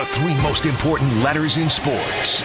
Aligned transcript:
The 0.00 0.06
three 0.06 0.34
most 0.36 0.64
important 0.64 1.14
letters 1.22 1.58
in 1.58 1.68
sports. 1.68 2.42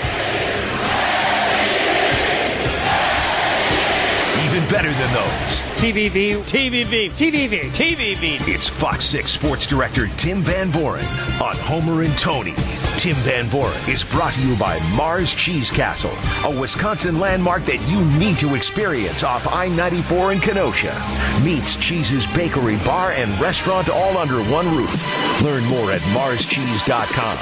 Better 4.70 4.92
than 4.93 5.14
those. 5.14 5.62
TVV. 5.78 6.38
TVV. 6.38 7.10
TVV. 7.12 7.69
TVV. 7.69 8.48
It's 8.48 8.68
Fox 8.68 9.05
6 9.05 9.30
Sports 9.30 9.68
Director 9.68 10.07
Tim 10.18 10.39
Van 10.39 10.70
Vooren 10.70 11.04
on 11.39 11.55
Homer 11.57 12.02
and 12.02 12.18
Tony. 12.18 12.54
Tim 12.98 13.16
Van 13.18 13.46
Vooren 13.46 13.88
is 13.88 14.04
brought 14.04 14.34
to 14.34 14.42
you 14.42 14.57
by 14.57 14.80
Mars 14.98 15.36
Cheese 15.36 15.70
Castle, 15.70 16.16
a 16.50 16.60
Wisconsin 16.60 17.20
landmark 17.20 17.64
that 17.66 17.80
you 17.88 18.04
need 18.18 18.39
to 18.39 18.56
experience 18.56 19.21
off 19.21 19.46
I 19.54 19.68
94 19.68 20.34
in 20.34 20.39
Kenosha. 20.39 20.96
Meets 21.43 21.75
Cheese's 21.75 22.25
Bakery, 22.34 22.78
Bar, 22.78 23.11
and 23.11 23.29
Restaurant 23.39 23.89
all 23.89 24.18
under 24.18 24.42
one 24.52 24.66
roof. 24.75 25.43
Learn 25.43 25.64
more 25.66 25.92
at 25.92 26.02
marscheese.com. 26.16 27.38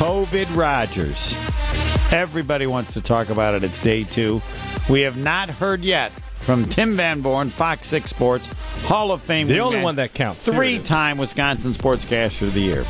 COVID 0.00 0.56
Rodgers. 0.56 1.36
Everybody 2.10 2.66
wants 2.66 2.94
to 2.94 3.02
talk 3.02 3.28
about 3.28 3.54
it. 3.54 3.62
It's 3.62 3.78
day 3.78 4.04
two. 4.04 4.40
We 4.88 5.02
have 5.02 5.18
not 5.18 5.50
heard 5.50 5.82
yet 5.82 6.10
from 6.10 6.64
Tim 6.64 6.96
Van 6.96 7.22
Vooren, 7.22 7.50
Fox 7.50 7.88
6 7.88 8.08
Sports, 8.08 8.46
Hall 8.86 9.12
of 9.12 9.20
Fame. 9.20 9.46
The 9.46 9.58
only 9.58 9.76
wingman, 9.76 9.82
one 9.82 9.96
that 9.96 10.14
counts. 10.14 10.42
Three 10.42 10.78
time 10.78 11.18
Wisconsin 11.18 11.72
Sportscaster 11.72 12.46
of 12.46 12.54
the 12.54 12.60
Year. 12.62 12.84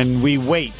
And 0.00 0.22
we 0.22 0.38
wait 0.38 0.74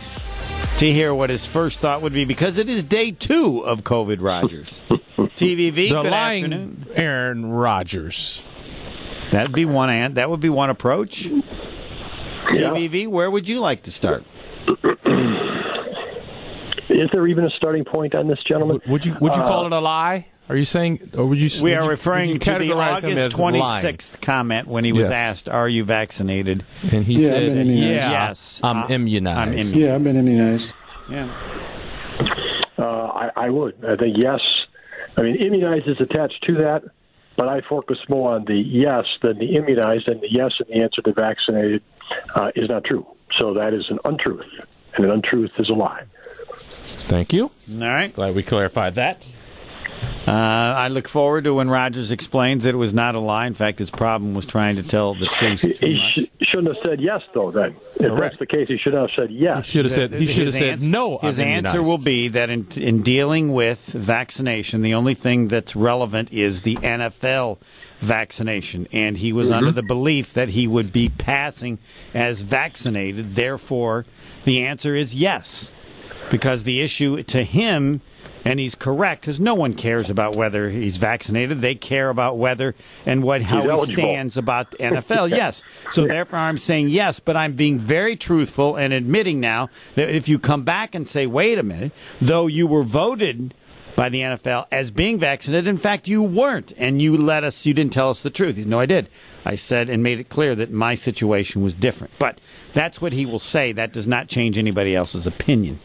to 0.79 0.93
hear 0.93 1.13
what 1.13 1.29
his 1.29 1.45
first 1.45 1.81
thought 1.81 2.01
would 2.01 2.13
be 2.13 2.25
because 2.25 2.57
it 2.57 2.69
is 2.69 2.85
day 2.85 3.11
two 3.11 3.65
of 3.67 3.83
COVID 3.83 4.21
Rodgers. 4.21 4.81
TVV, 5.19 5.75
The 5.75 5.89
good 6.03 6.07
lying 6.13 6.45
afternoon. 6.45 6.87
Aaron 6.95 7.47
Rodgers. 7.51 8.45
That'd 9.33 9.55
be 9.57 9.65
one 9.65 9.91
an- 9.91 10.15
that 10.15 10.31
would 10.31 10.39
be 10.39 10.51
one 10.51 10.71
approach. 10.71 11.25
TVV, 12.47 13.09
where 13.09 13.29
would 13.29 13.49
you 13.49 13.59
like 13.59 13.83
to 13.83 13.91
start? 13.91 14.25
Is 16.89 17.09
there 17.13 17.27
even 17.27 17.45
a 17.45 17.51
starting 17.57 17.85
point 17.85 18.15
on 18.15 18.29
this, 18.29 18.39
gentleman? 18.47 18.81
Would 18.87 19.05
you 19.07 19.17
would 19.21 19.35
you 19.35 19.41
call 19.43 19.67
it 19.67 19.73
a 19.73 19.81
lie? 19.81 20.27
Are 20.49 20.57
you 20.57 20.65
saying, 20.65 21.11
or 21.17 21.27
would 21.27 21.41
you? 21.41 21.49
We 21.63 21.71
would 21.71 21.79
are 21.79 21.85
you- 21.85 21.91
referring 21.91 22.31
would 22.33 22.47
you 22.47 22.53
to 22.53 22.59
the 22.59 22.73
August 22.73 23.37
26th 23.37 24.21
comment 24.21 24.69
when 24.69 24.85
he 24.85 24.93
was 24.93 25.09
Yes. 25.09 25.13
asked, 25.13 25.49
"Are 25.49 25.69
you 25.69 25.85
vaccinated?" 25.85 26.65
and 26.93 27.05
he 27.05 27.23
Yeah, 27.25 27.31
said, 27.31 27.43
I've 27.43 27.55
been 27.55 27.59
immunized. 27.71 28.05
"Yeah, 28.05 28.11
Yes, 28.29 28.61
I'm 28.63 28.77
uh, 28.79 28.87
immunized." 28.89 29.39
I'm 29.39 29.49
immunized. 29.49 29.77
Yeah, 29.77 29.95
I've 29.95 30.05
been 30.05 30.17
immunized. 30.17 30.75
Yeah. 31.11 31.29
Uh, 32.79 32.83
I, 32.85 33.31
I 33.37 33.51
would. 33.51 33.75
I 33.85 33.97
think 33.97 34.17
yes. 34.21 34.41
I 35.17 35.23
mean, 35.23 35.37
immunized 35.37 35.89
is 35.89 36.01
attached 36.01 36.43
to 36.47 36.55
that, 36.57 36.83
but 37.37 37.49
I 37.49 37.61
focus 37.69 37.99
more 38.09 38.35
on 38.35 38.45
the 38.45 38.57
yes 38.57 39.05
than 39.23 39.39
the 39.39 39.57
immunized, 39.57 40.09
and 40.09 40.21
the 40.21 40.31
yes 40.31 40.53
and 40.59 40.69
the 40.69 40.83
answer 40.83 41.03
to 41.03 41.13
vaccinated 41.13 41.83
uh, 42.35 42.51
is 42.55 42.69
not 42.69 42.85
true. 42.85 43.07
So 43.39 43.55
that 43.55 43.73
is 43.75 43.85
an 43.89 43.99
untruth, 44.05 44.47
and 44.95 45.05
an 45.05 45.11
untruth 45.11 45.53
is 45.59 45.69
a 45.69 45.75
lie. 45.75 46.05
Thank 46.55 47.33
you. 47.33 47.45
All 47.45 47.79
right. 47.79 48.13
Glad 48.15 48.35
we 48.35 48.43
clarified 48.43 48.95
that. 48.97 49.25
Uh, 50.27 50.31
I 50.31 50.89
look 50.89 51.09
forward 51.09 51.45
to 51.45 51.55
when 51.55 51.69
Rodgers 51.69 52.13
explains 52.13 52.63
that 52.63 52.71
it 52.71 52.79
was 52.79 52.95
not 52.95 53.15
a 53.17 53.19
lie. 53.19 53.47
In 53.47 53.55
fact, 53.55 53.81
his 53.81 53.91
problem 53.91 54.35
was 54.35 54.47
trying 54.47 54.77
to 54.77 54.83
tell 54.83 55.15
the 55.15 55.27
truth 55.27 55.61
He, 55.63 55.73
he 55.73 56.01
sh- 56.15 56.27
shouldn't 56.49 56.69
have 56.69 56.77
said 56.85 57.01
yes, 57.01 57.23
though. 57.35 57.51
Then, 57.51 57.77
if 57.97 58.07
Correct. 58.07 58.21
that's 58.21 58.39
the 58.39 58.47
case, 58.47 58.69
he 58.69 58.79
should 58.79 58.95
have 58.95 59.11
said 59.19 59.31
yes. 59.33 59.67
He 59.67 59.73
Should 59.73 59.85
have 59.87 59.93
said 59.93 60.13
he 60.13 60.27
should 60.29 60.47
have 60.47 60.55
His 60.55 60.63
said 60.63 60.71
answer- 60.71 60.89
no. 60.89 61.19
His 61.19 61.41
I'm 61.41 61.47
answer 61.49 61.69
immunized. 61.79 61.89
will 61.89 61.99
be 61.99 62.29
that 62.29 62.51
in, 62.51 62.67
in 62.77 63.03
dealing 63.03 63.53
with 63.53 63.81
vaccination, 63.87 64.83
the 64.83 64.95
only 64.95 65.15
thing 65.15 65.49
that's 65.49 65.75
relevant 65.75 66.33
is 66.33 66.63
the 66.63 66.77
NFL 66.77 67.59
vaccination, 67.99 68.87
and 68.93 69.19
he 69.19 69.33
was 69.33 69.51
under 69.51 69.71
the 69.73 69.83
belief 69.83 70.33
that 70.35 70.51
he 70.51 70.67
would 70.69 70.93
be 70.93 71.09
passing 71.09 71.79
as 72.15 72.43
vaccinated. 72.43 73.35
Therefore, 73.35 74.05
the 74.45 74.65
answer 74.65 74.95
is 74.95 75.15
yes, 75.15 75.73
because 76.33 76.65
the 76.65 76.81
issue 76.81 77.23
to 77.23 77.45
him. 77.45 78.01
And 78.45 78.59
he's 78.59 78.75
correct 78.75 79.21
because 79.21 79.39
no 79.39 79.55
one 79.55 79.75
cares 79.75 80.11
about 80.11 80.35
whether 80.35 80.69
he's 80.69 80.97
vaccinated. 80.97 81.61
They 81.61 81.77
care 81.77 82.11
about 82.11 82.39
whether 82.39 82.75
and 83.07 83.23
what 83.23 83.43
how 83.43 83.63
He's 83.63 83.91
he 83.91 83.95
stands 83.95 84.37
about 84.37 84.73
the 84.73 84.79
NFL. 84.79 85.31
yes. 85.31 85.63
So 85.93 86.09
therefore, 86.09 86.41
I'm 86.41 86.59
saying 86.59 86.89
yes, 86.89 87.21
but 87.21 87.37
I'm 87.37 87.53
being 87.53 87.79
very 87.79 88.17
truthful 88.17 88.75
and 88.75 88.93
admitting 88.93 89.39
now 89.39 89.69
that 89.95 90.13
if 90.13 90.29
you 90.29 90.41
come 90.41 90.65
back 90.65 90.97
and 90.97 91.07
say, 91.07 91.25
"Wait 91.25 91.57
a 91.57 91.63
minute," 91.63 91.93
though 92.21 92.49
you 92.49 92.67
were 92.67 92.83
voted 92.83 93.55
by 93.95 94.09
the 94.09 94.21
NFL 94.21 94.67
as 94.73 94.91
being 94.91 95.19
vaccinated, 95.19 95.69
in 95.69 95.77
fact 95.77 96.09
you 96.09 96.23
weren't, 96.23 96.73
and 96.77 97.01
you 97.01 97.17
let 97.17 97.45
us, 97.45 97.65
you 97.67 97.75
didn't 97.75 97.93
tell 97.93 98.11
us 98.11 98.23
the 98.23 98.31
truth. 98.31 98.57
Said, 98.57 98.67
No, 98.67 98.81
I 98.81 98.87
did. 98.87 99.09
I 99.45 99.55
said 99.55 99.89
and 99.89 100.03
made 100.03 100.21
it 100.21 100.29
clear 100.29 100.55
that 100.55 100.71
my 100.71 100.95
situation 100.95 101.63
was 101.63 101.75
different. 101.75 102.13
But 102.19 102.41
that's 102.73 103.01
what 103.01 103.13
he 103.13 103.27
will 103.27 103.39
say. 103.39 103.73
That 103.73 103.93
does 103.93 104.07
not 104.07 104.29
change 104.29 104.59
anybody 104.59 104.95
else's 104.95 105.27
opinion. 105.27 105.81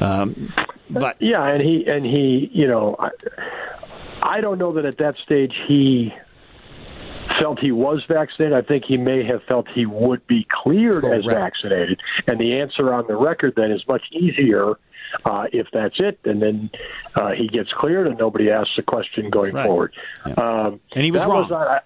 Um, 0.00 0.52
but 0.88 1.16
Yeah, 1.20 1.44
and 1.46 1.62
he 1.62 1.86
and 1.86 2.04
he, 2.04 2.50
you 2.52 2.66
know, 2.66 2.96
I, 2.98 3.10
I 4.22 4.40
don't 4.40 4.58
know 4.58 4.72
that 4.74 4.84
at 4.84 4.98
that 4.98 5.16
stage 5.24 5.54
he 5.68 6.12
felt 7.40 7.58
he 7.60 7.72
was 7.72 8.02
vaccinated. 8.08 8.52
I 8.56 8.62
think 8.62 8.84
he 8.86 8.96
may 8.96 9.24
have 9.24 9.42
felt 9.44 9.66
he 9.68 9.86
would 9.86 10.26
be 10.26 10.46
cleared 10.50 11.04
as 11.04 11.24
vaccinated, 11.24 12.00
and 12.26 12.38
the 12.40 12.60
answer 12.60 12.92
on 12.92 13.06
the 13.06 13.16
record 13.16 13.54
then 13.56 13.70
is 13.70 13.86
much 13.88 14.02
easier 14.12 14.74
uh, 15.24 15.46
if 15.52 15.66
that's 15.72 15.98
it, 15.98 16.18
and 16.24 16.40
then 16.42 16.70
uh, 17.16 17.30
he 17.30 17.48
gets 17.48 17.72
cleared 17.72 18.06
and 18.06 18.18
nobody 18.18 18.50
asks 18.50 18.76
a 18.78 18.82
question 18.82 19.30
going 19.30 19.54
Right. 19.54 19.66
forward. 19.66 19.92
Yeah. 20.26 20.32
Um, 20.34 20.80
And 20.94 21.04
he 21.04 21.10
was 21.10 21.24
wrong. 21.26 21.50
I- 21.52 21.80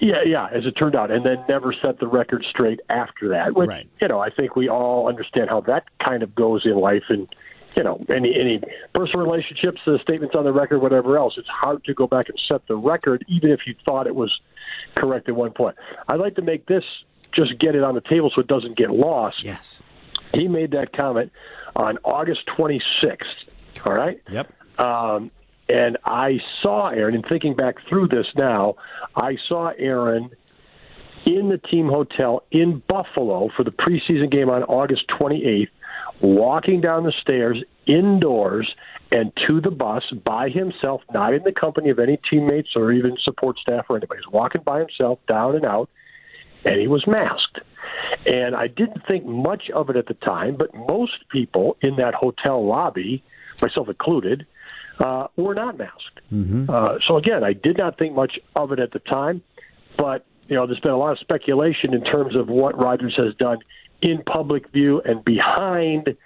yeah, 0.00 0.22
yeah, 0.24 0.48
as 0.52 0.64
it 0.66 0.72
turned 0.72 0.94
out, 0.96 1.10
and 1.10 1.24
then 1.24 1.44
never 1.48 1.72
set 1.84 1.98
the 1.98 2.06
record 2.06 2.44
straight 2.50 2.80
after 2.90 3.28
that. 3.28 3.54
Which, 3.54 3.68
Right. 3.68 3.88
you 4.00 4.08
know, 4.08 4.18
I 4.20 4.30
think 4.30 4.56
we 4.56 4.68
all 4.68 5.08
understand 5.08 5.50
how 5.50 5.60
that 5.62 5.84
kind 6.06 6.22
of 6.22 6.34
goes 6.34 6.66
in 6.66 6.74
life, 6.76 7.04
and 7.08 7.28
you 7.76 7.82
know, 7.82 8.04
any 8.10 8.34
any 8.38 8.60
personal 8.92 9.24
relationships, 9.24 9.80
the 9.86 9.98
statements 10.00 10.34
on 10.34 10.44
the 10.44 10.52
record, 10.52 10.80
whatever 10.80 11.16
else. 11.16 11.34
It's 11.38 11.48
hard 11.48 11.82
to 11.84 11.94
go 11.94 12.06
back 12.06 12.28
and 12.28 12.38
set 12.50 12.66
the 12.68 12.76
record, 12.76 13.24
even 13.28 13.50
if 13.50 13.60
you 13.66 13.74
thought 13.86 14.06
it 14.06 14.14
was 14.14 14.30
correct 14.94 15.28
at 15.28 15.34
one 15.36 15.52
point. 15.52 15.76
I'd 16.08 16.20
like 16.20 16.34
to 16.36 16.42
make 16.42 16.66
this 16.66 16.84
just 17.34 17.58
get 17.58 17.74
it 17.74 17.82
on 17.82 17.94
the 17.94 18.02
table 18.02 18.30
so 18.34 18.42
it 18.42 18.46
doesn't 18.46 18.76
get 18.76 18.90
lost. 18.90 19.42
yes, 19.42 19.82
He 20.34 20.48
made 20.48 20.72
that 20.72 20.92
comment 20.94 21.32
on 21.74 21.96
August 22.04 22.40
26th. 22.58 23.22
All 23.86 23.94
right. 23.94 24.20
yep, 24.30 24.52
Um, 24.78 25.30
and 25.72 25.96
I 26.04 26.38
saw 26.62 26.88
Aaron, 26.88 27.14
and 27.14 27.24
thinking 27.30 27.54
back 27.54 27.76
through 27.88 28.08
this 28.08 28.26
now, 28.36 28.74
I 29.16 29.36
saw 29.48 29.70
Aaron 29.78 30.30
in 31.24 31.48
the 31.48 31.58
team 31.58 31.88
hotel 31.88 32.42
in 32.50 32.82
Buffalo 32.86 33.48
for 33.56 33.64
the 33.64 33.70
preseason 33.70 34.30
game 34.30 34.50
on 34.50 34.64
August 34.64 35.04
28th, 35.18 35.68
walking 36.20 36.80
down 36.80 37.04
the 37.04 37.12
stairs 37.22 37.62
indoors 37.86 38.70
and 39.12 39.32
to 39.48 39.60
the 39.60 39.70
bus 39.70 40.02
by 40.24 40.50
himself, 40.50 41.00
not 41.12 41.32
in 41.32 41.42
the 41.42 41.52
company 41.52 41.90
of 41.90 41.98
any 41.98 42.18
teammates 42.30 42.70
or 42.76 42.92
even 42.92 43.16
support 43.22 43.58
staff 43.58 43.86
or 43.88 43.96
anybody. 43.96 44.20
He's 44.22 44.32
walking 44.32 44.62
by 44.62 44.78
himself 44.80 45.20
down 45.26 45.56
and 45.56 45.64
out, 45.64 45.88
and 46.64 46.80
he 46.80 46.86
was 46.86 47.06
masked. 47.06 47.60
And 48.26 48.54
I 48.54 48.66
didn't 48.66 49.06
think 49.08 49.24
much 49.24 49.70
of 49.70 49.88
it 49.88 49.96
at 49.96 50.06
the 50.06 50.14
time, 50.14 50.56
but 50.56 50.74
most 50.74 51.28
people 51.30 51.76
in 51.80 51.96
that 51.96 52.14
hotel 52.14 52.66
lobby, 52.66 53.22
myself 53.60 53.88
included, 53.88 54.46
uh, 54.98 55.28
were 55.36 55.54
not 55.54 55.78
masked. 55.78 56.20
Uh, 56.68 56.98
so 57.06 57.16
again, 57.16 57.44
I 57.44 57.52
did 57.52 57.78
not 57.78 57.98
think 57.98 58.14
much 58.14 58.38
of 58.56 58.72
it 58.72 58.78
at 58.78 58.92
the 58.92 58.98
time, 58.98 59.42
but 59.96 60.24
you 60.48 60.56
know, 60.56 60.66
there's 60.66 60.80
been 60.80 60.92
a 60.92 60.98
lot 60.98 61.12
of 61.12 61.18
speculation 61.18 61.94
in 61.94 62.04
terms 62.04 62.36
of 62.36 62.48
what 62.48 62.76
Rodgers 62.76 63.14
has 63.16 63.34
done 63.36 63.58
in 64.00 64.22
public 64.22 64.70
view 64.70 65.00
and 65.04 65.24
behind. 65.24 66.16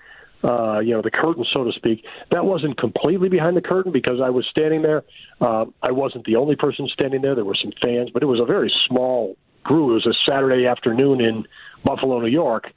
Uh, 0.45 0.81
you 0.81 0.93
know 0.93 1.01
the 1.01 1.11
curtain, 1.11 1.45
so 1.57 1.65
to 1.65 1.73
speak. 1.73 2.05
That 2.31 2.45
wasn't 2.45 2.79
completely 2.79 3.29
behind 3.29 3.57
the 3.57 3.63
curtain 3.63 3.91
because 3.91 4.21
I 4.23 4.31
was 4.31 4.47
standing 4.51 4.83
there. 4.83 5.03
Uh, 5.41 5.65
I 5.83 5.93
wasn't 5.93 6.25
the 6.25 6.37
only 6.37 6.57
person 6.57 6.89
standing 6.93 7.23
there. 7.23 7.35
There 7.35 7.45
were 7.45 7.57
some 7.61 7.73
fans, 7.83 8.11
but 8.13 8.23
it 8.23 8.27
was 8.27 8.39
a 8.39 8.45
very 8.45 8.71
small 8.87 9.37
group. 9.65 9.91
It 9.91 9.95
was 9.95 10.07
a 10.07 10.31
Saturday 10.31 10.67
afternoon 10.67 11.21
in 11.21 11.47
Buffalo, 11.85 12.21
New 12.21 12.29
York, 12.29 12.71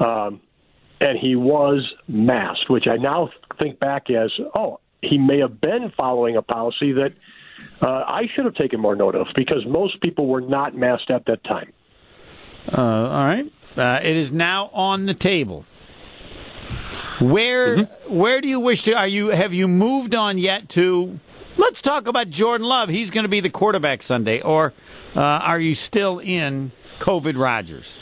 um, 0.00 0.40
and 1.00 1.18
he 1.18 1.36
was 1.36 1.86
masked, 2.08 2.68
which 2.68 2.86
I 2.90 2.96
now 2.96 3.30
think 3.60 3.78
back 3.78 4.10
as, 4.10 4.32
oh, 4.56 4.80
he 5.08 5.18
may 5.18 5.40
have 5.40 5.60
been 5.60 5.92
following 5.96 6.36
a 6.36 6.42
policy 6.42 6.92
that 6.92 7.12
uh, 7.80 8.04
I 8.06 8.28
should 8.34 8.44
have 8.44 8.54
taken 8.54 8.80
more 8.80 8.96
note 8.96 9.14
of 9.14 9.26
because 9.36 9.64
most 9.66 10.00
people 10.00 10.26
were 10.26 10.40
not 10.40 10.74
masked 10.74 11.10
at 11.10 11.26
that 11.26 11.44
time. 11.44 11.72
Uh, 12.72 12.80
all 12.80 13.24
right. 13.24 13.52
Uh, 13.76 14.00
it 14.02 14.16
is 14.16 14.32
now 14.32 14.70
on 14.72 15.06
the 15.06 15.14
table. 15.14 15.64
Where 17.20 17.84
where 18.08 18.40
do 18.40 18.48
you 18.48 18.58
wish 18.60 18.84
to? 18.84 18.94
Are 18.94 19.06
you 19.06 19.28
have 19.28 19.54
you 19.54 19.68
moved 19.68 20.14
on 20.14 20.38
yet 20.38 20.68
to? 20.70 21.20
Let's 21.56 21.80
talk 21.80 22.08
about 22.08 22.30
Jordan 22.30 22.66
Love. 22.66 22.88
He's 22.88 23.10
going 23.10 23.22
to 23.22 23.28
be 23.28 23.38
the 23.38 23.50
quarterback 23.50 24.02
Sunday, 24.02 24.40
or 24.40 24.72
uh, 25.14 25.20
are 25.20 25.60
you 25.60 25.74
still 25.76 26.18
in 26.18 26.72
COVID 26.98 27.38
Rodgers? 27.38 27.96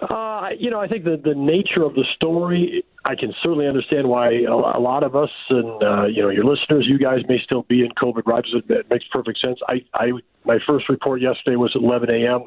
Uh, 0.00 0.48
you 0.58 0.70
know, 0.70 0.80
I 0.80 0.88
think 0.88 1.04
the 1.04 1.20
the 1.22 1.34
nature 1.34 1.82
of 1.82 1.94
the 1.94 2.04
story, 2.16 2.84
I 3.04 3.14
can 3.14 3.32
certainly 3.42 3.66
understand 3.66 4.06
why 4.06 4.32
a, 4.46 4.52
a 4.52 4.80
lot 4.80 5.04
of 5.04 5.16
us 5.16 5.30
and 5.48 5.82
uh, 5.82 6.04
you 6.04 6.22
know 6.22 6.28
your 6.28 6.44
listeners, 6.44 6.86
you 6.86 6.98
guys 6.98 7.20
may 7.28 7.38
still 7.42 7.62
be 7.62 7.80
in 7.80 7.90
COVID. 7.92 8.22
Rodgers, 8.26 8.62
it 8.68 8.90
makes 8.90 9.06
perfect 9.10 9.38
sense. 9.44 9.58
I, 9.68 9.84
I 9.94 10.12
my 10.44 10.58
first 10.68 10.88
report 10.88 11.22
yesterday 11.22 11.56
was 11.56 11.72
at 11.74 11.82
11 11.82 12.10
a.m. 12.14 12.44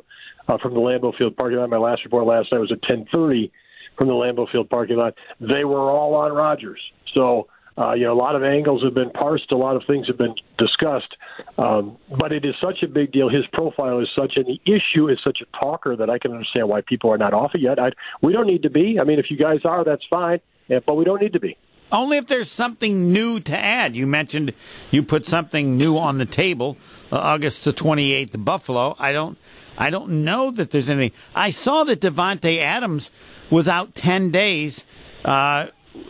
Uh, 0.48 0.57
from 0.60 0.74
the 0.74 0.80
Lambeau 0.80 1.16
Field 1.18 1.36
parking 1.38 1.57
lot. 1.60 1.69
My 1.69 1.78
last 1.78 2.04
report 2.04 2.25
last 2.25 2.51
night 2.51 2.60
was 2.60 2.72
at 2.72 2.81
10:30 2.84 3.52
from 3.98 4.07
the 4.07 4.13
Lambeau 4.13 4.50
Field 4.52 4.69
parking 4.69 4.98
lot. 4.98 5.16
They 5.40 5.66
were 5.66 5.90
all 5.90 6.13
on 6.16 6.31
Rodgers, 6.31 6.80
so 7.16 7.48
uh, 7.80 7.94
you 7.94 8.04
know, 8.04 8.14
a 8.14 8.20
lot 8.20 8.36
of 8.36 8.44
angles 8.44 8.84
have 8.84 8.94
been 8.94 9.10
parsed, 9.10 9.52
a 9.52 9.58
lot 9.58 9.76
of 9.76 9.84
things 9.88 10.08
have 10.08 10.18
been 10.18 10.36
discussed, 10.58 11.16
um, 11.58 11.98
but 12.20 12.34
it 12.34 12.44
is 12.44 12.54
such 12.62 12.84
a 12.84 12.88
big 12.88 13.12
deal. 13.12 13.30
His 13.30 13.46
profile 13.54 14.00
is 14.00 14.10
such, 14.18 14.36
the 14.36 14.60
issue 14.66 15.08
is 15.08 15.18
such 15.24 15.40
a 15.42 15.58
talker 15.58 15.96
that 15.96 16.10
I 16.10 16.20
can 16.20 16.31
understand 16.31 16.68
why 16.68 16.81
people 16.81 17.12
are 17.12 17.18
not 17.18 17.34
off 17.34 17.52
it 17.56 17.62
yet. 17.62 17.80
I, 17.80 17.92
we 18.22 18.34
don't 18.34 18.48
need 18.48 18.64
to 18.64 18.70
be. 18.70 19.00
I 19.00 19.06
mean, 19.06 19.20
if 19.20 19.31
you 19.31 19.38
guys 19.38 19.60
are, 19.64 19.84
that's 19.84 20.04
fine, 20.10 20.42
but 20.68 20.96
we 20.96 21.06
don't 21.06 21.22
need 21.22 21.34
to 21.34 21.40
be. 21.40 21.58
Only 21.92 22.18
if 22.18 22.28
there's 22.28 22.52
something 22.52 23.12
new 23.12 23.40
to 23.40 23.58
add. 23.58 23.96
You 23.96 24.06
mentioned 24.06 24.54
you 24.92 25.02
put 25.02 25.26
something 25.26 25.78
new 25.78 25.98
on 25.98 26.18
the 26.18 26.26
table, 26.26 26.78
uh, 27.12 27.18
August 27.18 27.64
the 27.64 27.74
28th, 27.74 28.44
Buffalo. 28.44 28.96
I 29.00 29.12
don't. 29.12 29.38
I 29.78 29.90
don't 29.90 30.26
know 30.26 30.52
that 30.52 30.72
there's 30.72 30.90
anything. 30.90 31.18
I 31.34 31.52
saw 31.52 31.86
that 31.86 32.02
Davante 32.02 32.60
Adams 32.60 33.12
was 33.50 33.70
out 33.70 33.96
10 33.96 34.30
days. 34.30 34.84
Uh, 35.24 35.68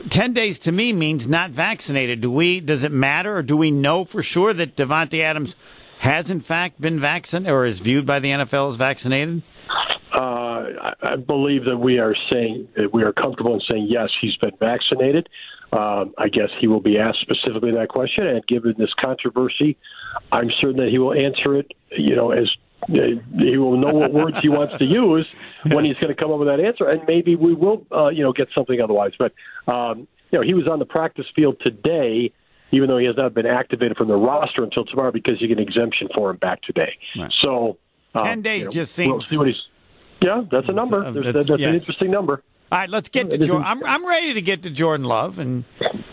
10 0.10 0.34
days 0.34 0.60
to 0.60 0.72
me 0.72 0.94
means 0.94 1.28
not 1.28 1.52
vaccinated. 1.52 2.22
Do 2.22 2.32
we, 2.32 2.60
does 2.60 2.84
it 2.84 2.92
matter 2.92 3.36
or 3.36 3.44
do 3.44 3.58
we 3.58 3.72
know 3.72 4.06
for 4.06 4.24
sure 4.24 4.54
that 4.54 4.76
Davante 4.76 5.20
Adams 5.22 5.56
has 6.00 6.30
in 6.30 6.40
fact 6.40 6.80
been 6.80 7.00
vaccinated 7.00 7.52
or 7.52 7.66
is 7.66 7.80
viewed 7.80 8.06
by 8.06 8.20
the 8.20 8.30
NFL 8.30 8.70
as 8.70 8.76
vaccinated? 8.76 9.42
Uh, 10.14 10.92
I 11.02 11.16
believe 11.16 11.66
that 11.66 11.78
we 11.78 12.00
are 12.00 12.16
saying 12.32 12.68
that 12.76 12.94
we 12.94 13.04
are 13.04 13.14
comfortable 13.14 13.54
in 13.54 13.62
saying 13.70 13.88
yes, 13.90 14.10
he's 14.22 14.36
been 14.38 14.56
vaccinated. 14.60 15.30
Um, 15.72 16.16
I 16.18 16.30
guess 16.30 16.50
he 16.60 16.68
will 16.68 16.80
be 16.80 16.98
asked 16.98 17.20
specifically 17.22 17.72
that 17.74 17.90
question, 17.90 18.26
and 18.26 18.46
given 18.48 18.74
this 18.78 18.92
controversy, 19.00 19.78
I'm 20.32 20.50
certain 20.60 20.78
that 20.78 20.90
he 20.90 20.98
will 20.98 21.14
answer 21.14 21.58
it. 21.58 21.72
You 21.92 22.16
know, 22.16 22.32
as 22.32 22.50
he 22.88 23.58
will 23.58 23.78
know 23.78 23.94
what 23.94 24.14
words 24.14 24.38
he 24.42 24.50
wants 24.50 24.78
to 24.78 24.86
use 24.86 25.28
when 25.72 25.86
he's 25.86 25.98
going 25.98 26.14
to 26.14 26.20
come 26.20 26.32
up 26.32 26.40
with 26.40 26.48
that 26.48 26.60
answer, 26.60 26.88
and 26.88 27.02
maybe 27.08 27.36
we 27.36 27.54
will, 27.54 27.86
uh, 27.92 28.08
you 28.08 28.24
know, 28.24 28.32
get 28.32 28.48
something 28.56 28.82
otherwise. 28.82 29.12
But 29.20 29.34
um, 29.68 30.08
you 30.32 30.40
know, 30.40 30.42
he 30.42 30.54
was 30.54 30.68
on 30.68 30.80
the 30.80 30.86
practice 30.86 31.26
field 31.36 31.58
today, 31.62 32.32
even 32.72 32.88
though 32.88 32.98
he 32.98 33.06
has 33.06 33.18
not 33.18 33.34
been 33.34 33.46
activated 33.46 33.98
from 33.98 34.08
the 34.08 34.16
roster 34.16 34.64
until 34.64 34.86
tomorrow 34.86 35.12
because 35.12 35.42
you 35.42 35.48
get 35.48 35.58
an 35.58 35.68
exemption 35.68 36.08
for 36.16 36.32
him 36.32 36.38
back 36.38 36.62
today. 36.62 36.98
Right. 37.18 37.32
So 37.42 37.78
um, 38.16 38.26
ten 38.26 38.42
days 38.42 38.60
you 38.60 38.66
know, 38.66 38.72
just 38.72 38.94
seems. 38.94 39.12
We'll 39.12 39.22
see 39.22 39.38
what 39.38 39.48
he's. 39.48 39.62
Yeah, 40.22 40.44
that's 40.52 40.68
a 40.68 40.74
number. 40.74 41.04
Uh, 41.04 41.12
that's, 41.12 41.48
that's 41.48 41.50
yes. 41.50 41.70
an 41.70 41.76
interesting 41.76 42.12
number. 42.12 42.44
All 42.72 42.78
right, 42.78 42.90
let's 42.90 43.10
get 43.10 43.32
to 43.32 43.38
Jordan. 43.38 43.66
I'm 43.66 43.84
I'm 43.84 44.06
ready 44.06 44.34
to 44.36 44.42
get 44.42 44.64
to 44.64 44.70
Jordan 44.70 45.06
Love 45.06 45.40
and 45.40 45.64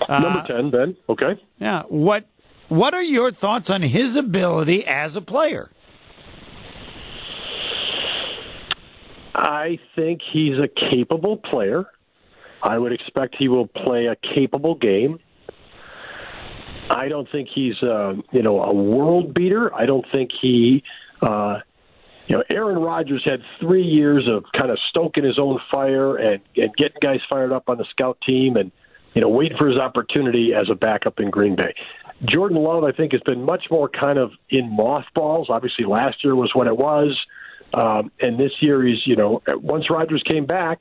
uh, 0.09 0.19
number 0.19 0.45
ten. 0.47 0.71
Then 0.71 0.97
okay. 1.09 1.41
Yeah. 1.59 1.83
What 1.89 2.27
What 2.69 2.95
are 2.95 3.03
your 3.03 3.31
thoughts 3.31 3.69
on 3.69 3.83
his 3.83 4.17
ability 4.17 4.87
as 4.87 5.17
a 5.17 5.23
player? 5.23 5.71
I 9.37 9.79
think 9.95 10.23
he's 10.33 10.55
a 10.59 10.69
capable 10.91 11.37
player. 11.37 11.85
I 12.63 12.79
would 12.79 12.93
expect 12.93 13.37
he 13.39 13.49
will 13.49 13.67
play 13.67 14.07
a 14.07 14.17
capable 14.35 14.75
game. 14.75 15.19
I 16.89 17.09
don't 17.09 17.29
think 17.31 17.49
he's 17.55 17.81
uh, 17.83 18.15
you 18.33 18.43
know 18.43 18.63
a 18.63 18.73
world 18.73 19.35
beater. 19.35 19.75
I 19.75 19.85
don't 19.85 20.07
think 20.13 20.31
he 20.41 20.83
uh, 21.21 21.59
you 22.29 22.37
know 22.37 22.45
Aaron 22.51 22.79
Rodgers 22.79 23.23
had 23.27 23.41
three 23.61 23.85
years 23.85 24.27
of 24.31 24.45
kind 24.57 24.71
of 24.71 24.79
stoking 24.89 25.25
his 25.25 25.39
own 25.39 25.61
fire 25.71 26.17
and 26.17 26.41
and 26.57 26.75
getting 26.77 26.99
guys 27.03 27.21
fired 27.29 27.53
up 27.53 27.69
on 27.69 27.77
the 27.77 27.87
scout 27.91 28.19
team 28.27 28.57
and 28.57 28.73
you 29.15 29.21
know 29.21 29.29
waiting 29.29 29.59
for 29.59 29.69
his 29.69 29.79
opportunity 29.79 30.53
as 30.55 30.69
a 30.71 30.75
backup 30.75 31.21
in 31.21 31.31
Green 31.31 31.57
Bay. 31.57 31.75
Jordan 32.25 32.57
Love, 32.57 32.85
I 32.85 32.93
think, 32.93 33.13
has 33.13 33.21
been 33.27 33.45
much 33.45 33.67
more 33.71 33.91
kind 33.91 34.19
of 34.19 34.31
in 34.49 34.75
mothballs. 34.75 35.49
Obviously, 35.51 35.85
last 35.85 36.25
year 36.25 36.35
was 36.35 36.51
what 36.55 36.67
it 36.67 36.77
was. 36.77 37.15
Um, 37.77 38.11
and 38.21 38.41
this 38.41 38.53
year, 38.61 38.85
he's 38.85 39.07
you 39.07 39.17
know 39.17 39.43
once 39.49 39.91
Rodgers 39.91 40.23
came 40.29 40.47
back, 40.47 40.81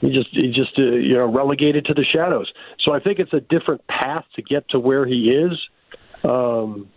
he 0.00 0.10
just 0.10 0.28
he 0.30 0.48
just 0.48 0.78
uh, 0.78 0.82
you 0.82 1.14
know 1.14 1.26
relegated 1.26 1.84
to 1.86 1.94
the 1.94 2.04
shadows. 2.04 2.50
So 2.86 2.94
I 2.94 3.00
think 3.00 3.18
it's 3.18 3.32
a 3.32 3.40
different 3.40 3.86
path 3.88 4.24
to 4.36 4.42
get 4.42 4.68
to 4.70 4.78
where 4.78 5.04
he 5.04 5.30
is. 5.30 5.58
Um, 6.24 6.88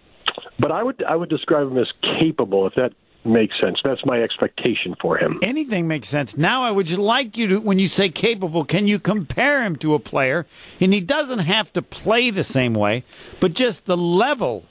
but 0.59 0.71
I 0.71 0.83
would 0.83 1.03
I 1.03 1.15
would 1.15 1.29
describe 1.29 1.67
him 1.67 1.77
as 1.77 1.91
capable, 2.19 2.67
if 2.67 2.73
that 2.75 2.93
makes 3.25 3.55
sense. 3.59 3.79
That's 3.83 4.05
my 4.05 4.21
expectation 4.21 4.95
for 5.01 5.17
him. 5.17 5.39
Anything 5.41 5.87
makes 5.87 6.07
sense. 6.07 6.37
Now, 6.37 6.61
I 6.61 6.71
would 6.71 6.89
like 6.91 7.37
you 7.37 7.47
to, 7.47 7.59
when 7.59 7.79
you 7.79 7.87
say 7.87 8.09
capable, 8.09 8.63
can 8.63 8.87
you 8.87 8.99
compare 8.99 9.63
him 9.63 9.75
to 9.77 9.95
a 9.95 9.99
player? 9.99 10.45
And 10.79 10.93
he 10.93 11.01
doesn't 11.01 11.39
have 11.39 11.73
to 11.73 11.81
play 11.81 12.29
the 12.29 12.43
same 12.43 12.75
way, 12.75 13.03
but 13.39 13.53
just 13.53 13.85
the 13.85 13.97
level 13.97 14.65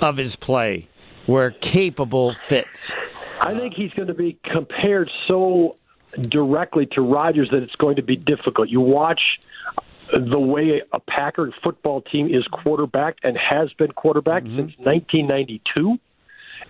of 0.00 0.18
his 0.18 0.36
play 0.36 0.88
where 1.26 1.50
capable 1.50 2.32
fits. 2.32 2.92
I 3.40 3.58
think 3.58 3.74
he's 3.74 3.92
going 3.92 4.08
to 4.08 4.14
be 4.14 4.38
compared 4.44 5.10
so 5.26 5.76
directly 6.20 6.86
to 6.92 7.00
Rodgers 7.00 7.48
that 7.50 7.62
it's 7.62 7.74
going 7.76 7.96
to 7.96 8.02
be 8.02 8.16
difficult. 8.16 8.68
You 8.68 8.80
watch 8.80 9.20
the 10.12 10.38
way 10.38 10.82
a 10.92 11.00
Packer 11.00 11.52
football 11.62 12.02
team 12.02 12.32
is 12.32 12.46
quarterbacked 12.48 13.20
and 13.24 13.36
has 13.36 13.72
been 13.74 13.92
quarterbacked 13.92 14.46
mm-hmm. 14.46 14.68
since 14.68 14.78
1992, 14.78 15.98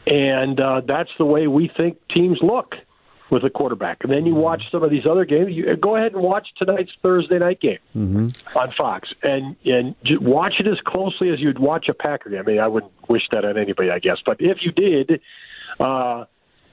and 0.07 0.61
uh, 0.61 0.83
that's 0.85 1.11
the 1.19 1.25
way 1.25 1.47
we 1.47 1.71
think 1.79 1.99
teams 2.09 2.39
look 2.43 2.75
with 3.31 3.45
a 3.45 3.51
quarterback. 3.51 3.99
And 4.03 4.13
then 4.13 4.27
you 4.27 4.33
mm-hmm. 4.33 4.43
watch 4.43 4.63
some 4.71 4.83
of 4.83 4.91
these 4.91 5.07
other 5.07 5.25
games. 5.25 5.53
You 5.53 5.75
go 5.77 5.97
ahead 5.97 6.13
and 6.13 6.23
watch 6.23 6.49
tonight's 6.57 6.93
Thursday 7.03 7.39
night 7.39 7.61
game 7.61 7.79
mm-hmm. 7.97 8.59
on 8.59 8.73
Fox, 8.73 9.13
and 9.23 9.57
and 9.65 9.95
watch 10.21 10.55
it 10.61 10.67
as 10.67 10.81
closely 10.85 11.31
as 11.31 11.41
you'd 11.41 11.59
watch 11.59 11.89
a 11.89 11.95
Packer 11.95 12.31
game. 12.31 12.41
I 12.41 12.43
mean, 12.43 12.61
I 12.61 12.69
wouldn't 12.69 12.93
wish 13.09 13.23
that 13.33 13.45
on 13.45 13.57
anybody, 13.57 13.91
I 13.91 13.99
guess, 13.99 14.19
but 14.25 14.37
if 14.41 14.59
you 14.63 14.73
did. 14.73 15.21
Uh, 15.79 16.25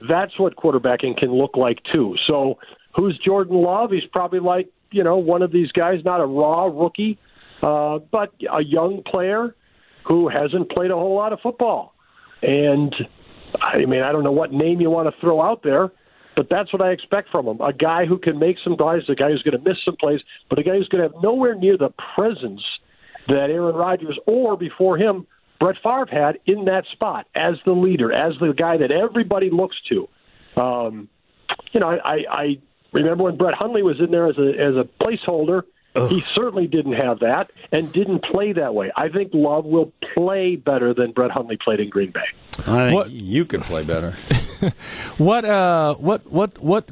that's 0.06 0.38
what 0.38 0.56
quarterbacking 0.56 1.16
can 1.16 1.32
look 1.32 1.56
like 1.56 1.78
too. 1.92 2.14
So, 2.28 2.58
who's 2.94 3.18
Jordan 3.18 3.56
Love? 3.56 3.90
He's 3.90 4.04
probably 4.12 4.40
like 4.40 4.68
you 4.90 5.04
know 5.04 5.16
one 5.16 5.42
of 5.42 5.52
these 5.52 5.72
guys, 5.72 6.04
not 6.04 6.20
a 6.20 6.26
raw 6.26 6.64
rookie, 6.64 7.18
uh, 7.62 7.98
but 8.10 8.32
a 8.52 8.62
young 8.62 9.02
player 9.02 9.54
who 10.06 10.28
hasn't 10.28 10.70
played 10.70 10.90
a 10.90 10.94
whole 10.94 11.14
lot 11.14 11.32
of 11.32 11.40
football. 11.40 11.94
And 12.42 12.94
I 13.60 13.84
mean, 13.84 14.02
I 14.02 14.12
don't 14.12 14.24
know 14.24 14.32
what 14.32 14.52
name 14.52 14.80
you 14.80 14.90
want 14.90 15.12
to 15.12 15.20
throw 15.20 15.40
out 15.42 15.62
there, 15.62 15.90
but 16.36 16.48
that's 16.48 16.72
what 16.72 16.82
I 16.82 16.92
expect 16.92 17.30
from 17.30 17.46
him. 17.46 17.60
A 17.60 17.72
guy 17.72 18.06
who 18.06 18.18
can 18.18 18.38
make 18.38 18.56
some 18.62 18.76
plays, 18.76 19.02
a 19.08 19.14
guy 19.14 19.30
who's 19.30 19.42
going 19.42 19.62
to 19.62 19.68
miss 19.68 19.78
some 19.84 19.96
plays, 19.96 20.20
but 20.48 20.58
a 20.58 20.62
guy 20.62 20.76
who's 20.76 20.88
going 20.88 21.02
to 21.02 21.12
have 21.12 21.22
nowhere 21.22 21.54
near 21.54 21.76
the 21.76 21.90
presence 22.16 22.62
that 23.28 23.50
Aaron 23.50 23.74
Rodgers 23.74 24.18
or 24.26 24.56
before 24.56 24.96
him 24.96 25.26
Brett 25.60 25.76
Favre 25.82 26.06
had 26.10 26.38
in 26.46 26.66
that 26.66 26.84
spot 26.92 27.26
as 27.34 27.54
the 27.64 27.72
leader, 27.72 28.12
as 28.12 28.34
the 28.40 28.52
guy 28.52 28.76
that 28.78 28.92
everybody 28.92 29.50
looks 29.50 29.76
to. 29.88 30.08
Um, 30.60 31.08
you 31.72 31.80
know, 31.80 31.88
I, 31.88 32.24
I 32.30 32.58
remember 32.92 33.24
when 33.24 33.36
Brett 33.36 33.54
Hundley 33.54 33.82
was 33.82 33.98
in 34.00 34.10
there 34.10 34.28
as 34.28 34.38
a 34.38 34.48
as 34.58 34.76
a 34.76 34.88
placeholder. 35.02 35.62
Ugh. 35.94 36.10
He 36.10 36.22
certainly 36.34 36.66
didn't 36.66 36.92
have 36.92 37.20
that 37.20 37.50
and 37.72 37.90
didn't 37.92 38.22
play 38.22 38.52
that 38.52 38.74
way. 38.74 38.92
I 38.94 39.08
think 39.08 39.30
Love 39.32 39.64
will 39.64 39.92
play 40.14 40.54
better 40.54 40.92
than 40.92 41.12
Brett 41.12 41.30
Hundley 41.30 41.56
played 41.56 41.80
in 41.80 41.88
Green 41.88 42.10
Bay. 42.10 42.20
I 42.58 42.64
think 42.64 42.94
what, 42.94 43.10
you 43.10 43.44
could 43.46 43.62
play 43.62 43.84
better. 43.84 44.16
what 45.18 45.44
uh 45.44 45.94
what 45.94 46.30
what 46.30 46.58
what 46.58 46.90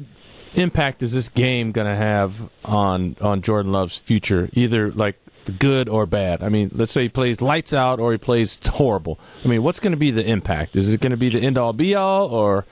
impact 0.55 1.03
is 1.03 1.13
this 1.13 1.29
game 1.29 1.71
going 1.71 1.87
to 1.87 1.95
have 1.95 2.49
on 2.65 3.15
on 3.21 3.41
Jordan 3.41 3.71
Love's 3.71 3.97
future? 3.97 4.49
Either 4.53 4.91
like 4.91 5.19
good 5.51 5.89
or 5.89 6.05
bad? 6.05 6.43
I 6.43 6.49
mean, 6.49 6.71
let's 6.73 6.93
say 6.93 7.03
he 7.03 7.09
plays 7.09 7.41
lights 7.41 7.73
out 7.73 7.99
or 7.99 8.11
he 8.11 8.17
plays 8.17 8.59
horrible. 8.65 9.19
I 9.43 9.47
mean, 9.47 9.63
what's 9.63 9.79
going 9.79 9.91
to 9.91 9.97
be 9.97 10.11
the 10.11 10.27
impact? 10.27 10.75
Is 10.75 10.93
it 10.93 11.01
going 11.01 11.11
to 11.11 11.17
be 11.17 11.29
the 11.29 11.39
end 11.39 11.57
all 11.57 11.73
be 11.73 11.95
all, 11.95 12.27
or 12.27 12.65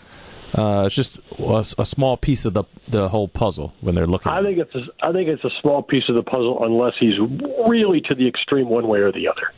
uh, 0.53 0.83
it's 0.85 0.95
just 0.95 1.19
a, 1.39 1.65
a, 1.77 1.85
small 1.85 2.15
piece 2.17 2.45
of 2.45 2.53
the 2.53 2.63
the 2.87 3.09
whole 3.09 3.27
puzzle 3.27 3.73
when 3.81 3.95
they're 3.95 4.07
looking? 4.07 4.31
I 4.31 4.41
think 4.41 4.57
it's 4.57 4.75
a, 4.75 4.81
I 5.01 5.11
think 5.11 5.27
it's 5.27 5.43
a 5.43 5.49
small 5.61 5.83
piece 5.83 6.05
of 6.07 6.15
the 6.15 6.23
puzzle 6.23 6.63
unless 6.63 6.93
he's 6.99 7.19
really 7.67 8.01
to 8.01 8.15
the 8.15 8.27
extreme 8.27 8.69
one 8.69 8.87
way 8.87 8.99
or 8.99 9.11
the 9.11 9.27
other. 9.27 9.51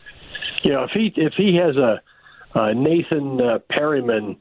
You 0.63 0.73
know, 0.73 0.83
if 0.83 0.91
he 0.91 1.13
if 1.15 1.33
he 1.35 1.55
has 1.57 1.75
a, 1.75 2.01
a 2.55 2.73
Nathan 2.73 3.41
uh, 3.41 3.59
Peterman, 3.69 4.37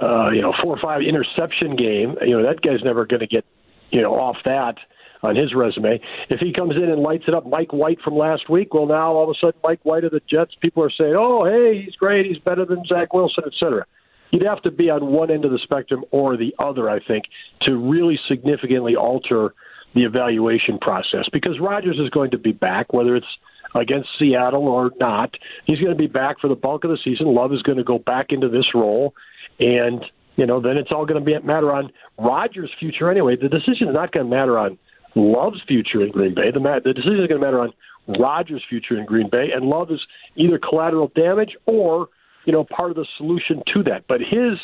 uh, 0.00 0.30
you 0.32 0.42
know, 0.42 0.52
four 0.62 0.76
or 0.76 0.80
five 0.80 1.02
interception 1.02 1.74
game, 1.74 2.16
you 2.22 2.36
know, 2.36 2.46
that 2.46 2.60
guy's 2.60 2.82
never 2.84 3.06
going 3.06 3.20
to 3.20 3.26
get 3.26 3.44
you 3.90 4.02
know 4.02 4.14
off 4.14 4.36
that 4.44 4.76
on 5.22 5.36
his 5.36 5.54
resume. 5.54 6.00
If 6.28 6.40
he 6.40 6.52
comes 6.52 6.76
in 6.76 6.84
and 6.84 7.02
lights 7.02 7.24
it 7.26 7.34
up, 7.34 7.46
Mike 7.46 7.72
White 7.72 8.00
from 8.02 8.16
last 8.16 8.48
week, 8.48 8.74
well, 8.74 8.86
now 8.86 9.12
all 9.12 9.24
of 9.24 9.30
a 9.30 9.34
sudden 9.38 9.60
Mike 9.64 9.80
White 9.82 10.04
of 10.04 10.12
the 10.12 10.22
Jets, 10.32 10.54
people 10.60 10.82
are 10.82 10.90
saying, 10.90 11.14
oh, 11.16 11.44
hey, 11.44 11.82
he's 11.82 11.94
great, 11.96 12.26
he's 12.26 12.38
better 12.38 12.64
than 12.64 12.84
Zach 12.86 13.12
Wilson, 13.12 13.44
et 13.46 13.52
cetera. 13.58 13.84
You'd 14.30 14.46
have 14.46 14.62
to 14.62 14.70
be 14.70 14.90
on 14.90 15.06
one 15.06 15.30
end 15.30 15.44
of 15.44 15.50
the 15.50 15.58
spectrum 15.62 16.04
or 16.10 16.36
the 16.36 16.54
other, 16.58 16.90
I 16.90 17.00
think, 17.02 17.24
to 17.62 17.76
really 17.76 18.18
significantly 18.28 18.94
alter 18.94 19.54
the 19.94 20.02
evaluation 20.02 20.78
process 20.78 21.24
because 21.32 21.58
Rodgers 21.58 21.98
is 21.98 22.10
going 22.10 22.32
to 22.32 22.38
be 22.38 22.52
back, 22.52 22.92
whether 22.92 23.16
it's 23.16 23.26
against 23.74 24.08
Seattle 24.18 24.68
or 24.68 24.90
not. 25.00 25.34
He's 25.64 25.78
going 25.78 25.92
to 25.92 25.98
be 25.98 26.06
back 26.06 26.40
for 26.40 26.48
the 26.48 26.54
bulk 26.54 26.84
of 26.84 26.90
the 26.90 26.98
season. 27.02 27.34
Love 27.34 27.52
is 27.52 27.62
going 27.62 27.78
to 27.78 27.84
go 27.84 27.98
back 27.98 28.26
into 28.30 28.48
this 28.48 28.74
role. 28.74 29.14
And 29.58 30.04
you 30.36 30.46
know, 30.46 30.60
then 30.60 30.78
it's 30.78 30.90
all 30.92 31.04
going 31.04 31.18
to 31.20 31.24
be 31.24 31.34
a 31.34 31.40
matter 31.40 31.72
on 31.72 31.90
Rodgers' 32.16 32.70
future 32.78 33.10
anyway. 33.10 33.34
The 33.34 33.48
decision 33.48 33.88
is 33.88 33.94
not 33.94 34.12
going 34.12 34.26
to 34.26 34.30
matter 34.30 34.56
on 34.56 34.78
Love's 35.14 35.60
future 35.66 36.02
in 36.02 36.12
Green 36.12 36.34
Bay. 36.34 36.50
The, 36.52 36.60
the 36.84 36.92
decision 36.92 37.20
is 37.20 37.28
going 37.28 37.40
to 37.40 37.46
matter 37.46 37.60
on 37.60 37.72
Rodgers' 38.18 38.62
future 38.68 38.98
in 38.98 39.04
Green 39.04 39.28
Bay, 39.30 39.50
and 39.54 39.66
Love 39.66 39.90
is 39.90 40.00
either 40.36 40.58
collateral 40.58 41.10
damage 41.14 41.56
or 41.66 42.08
you 42.44 42.52
know 42.52 42.64
part 42.64 42.90
of 42.90 42.96
the 42.96 43.06
solution 43.16 43.62
to 43.74 43.82
that. 43.84 44.04
But 44.08 44.20
his 44.20 44.58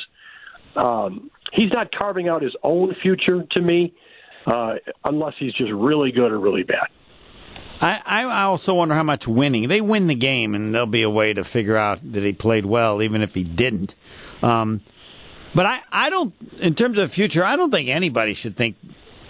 um, 0.76 1.30
he's 1.52 1.72
not 1.72 1.92
carving 1.92 2.28
out 2.28 2.42
his 2.42 2.54
own 2.62 2.94
future 3.02 3.44
to 3.52 3.60
me, 3.60 3.94
uh, 4.46 4.74
unless 5.04 5.34
he's 5.38 5.52
just 5.54 5.72
really 5.72 6.12
good 6.12 6.32
or 6.32 6.38
really 6.38 6.62
bad. 6.62 6.86
I, 7.80 8.00
I 8.06 8.42
also 8.44 8.74
wonder 8.74 8.94
how 8.94 9.02
much 9.02 9.26
winning 9.26 9.68
they 9.68 9.80
win 9.80 10.06
the 10.06 10.14
game, 10.14 10.54
and 10.54 10.74
there'll 10.74 10.86
be 10.86 11.02
a 11.02 11.10
way 11.10 11.32
to 11.34 11.44
figure 11.44 11.76
out 11.76 12.00
that 12.12 12.22
he 12.22 12.32
played 12.32 12.64
well, 12.64 13.02
even 13.02 13.20
if 13.20 13.34
he 13.34 13.44
didn't. 13.44 13.94
Um, 14.42 14.80
but 15.54 15.66
I, 15.66 15.80
I 15.92 16.10
don't, 16.10 16.32
in 16.58 16.74
terms 16.74 16.98
of 16.98 17.12
future, 17.12 17.44
I 17.44 17.56
don't 17.56 17.70
think 17.70 17.88
anybody 17.88 18.32
should 18.32 18.56
think 18.56 18.76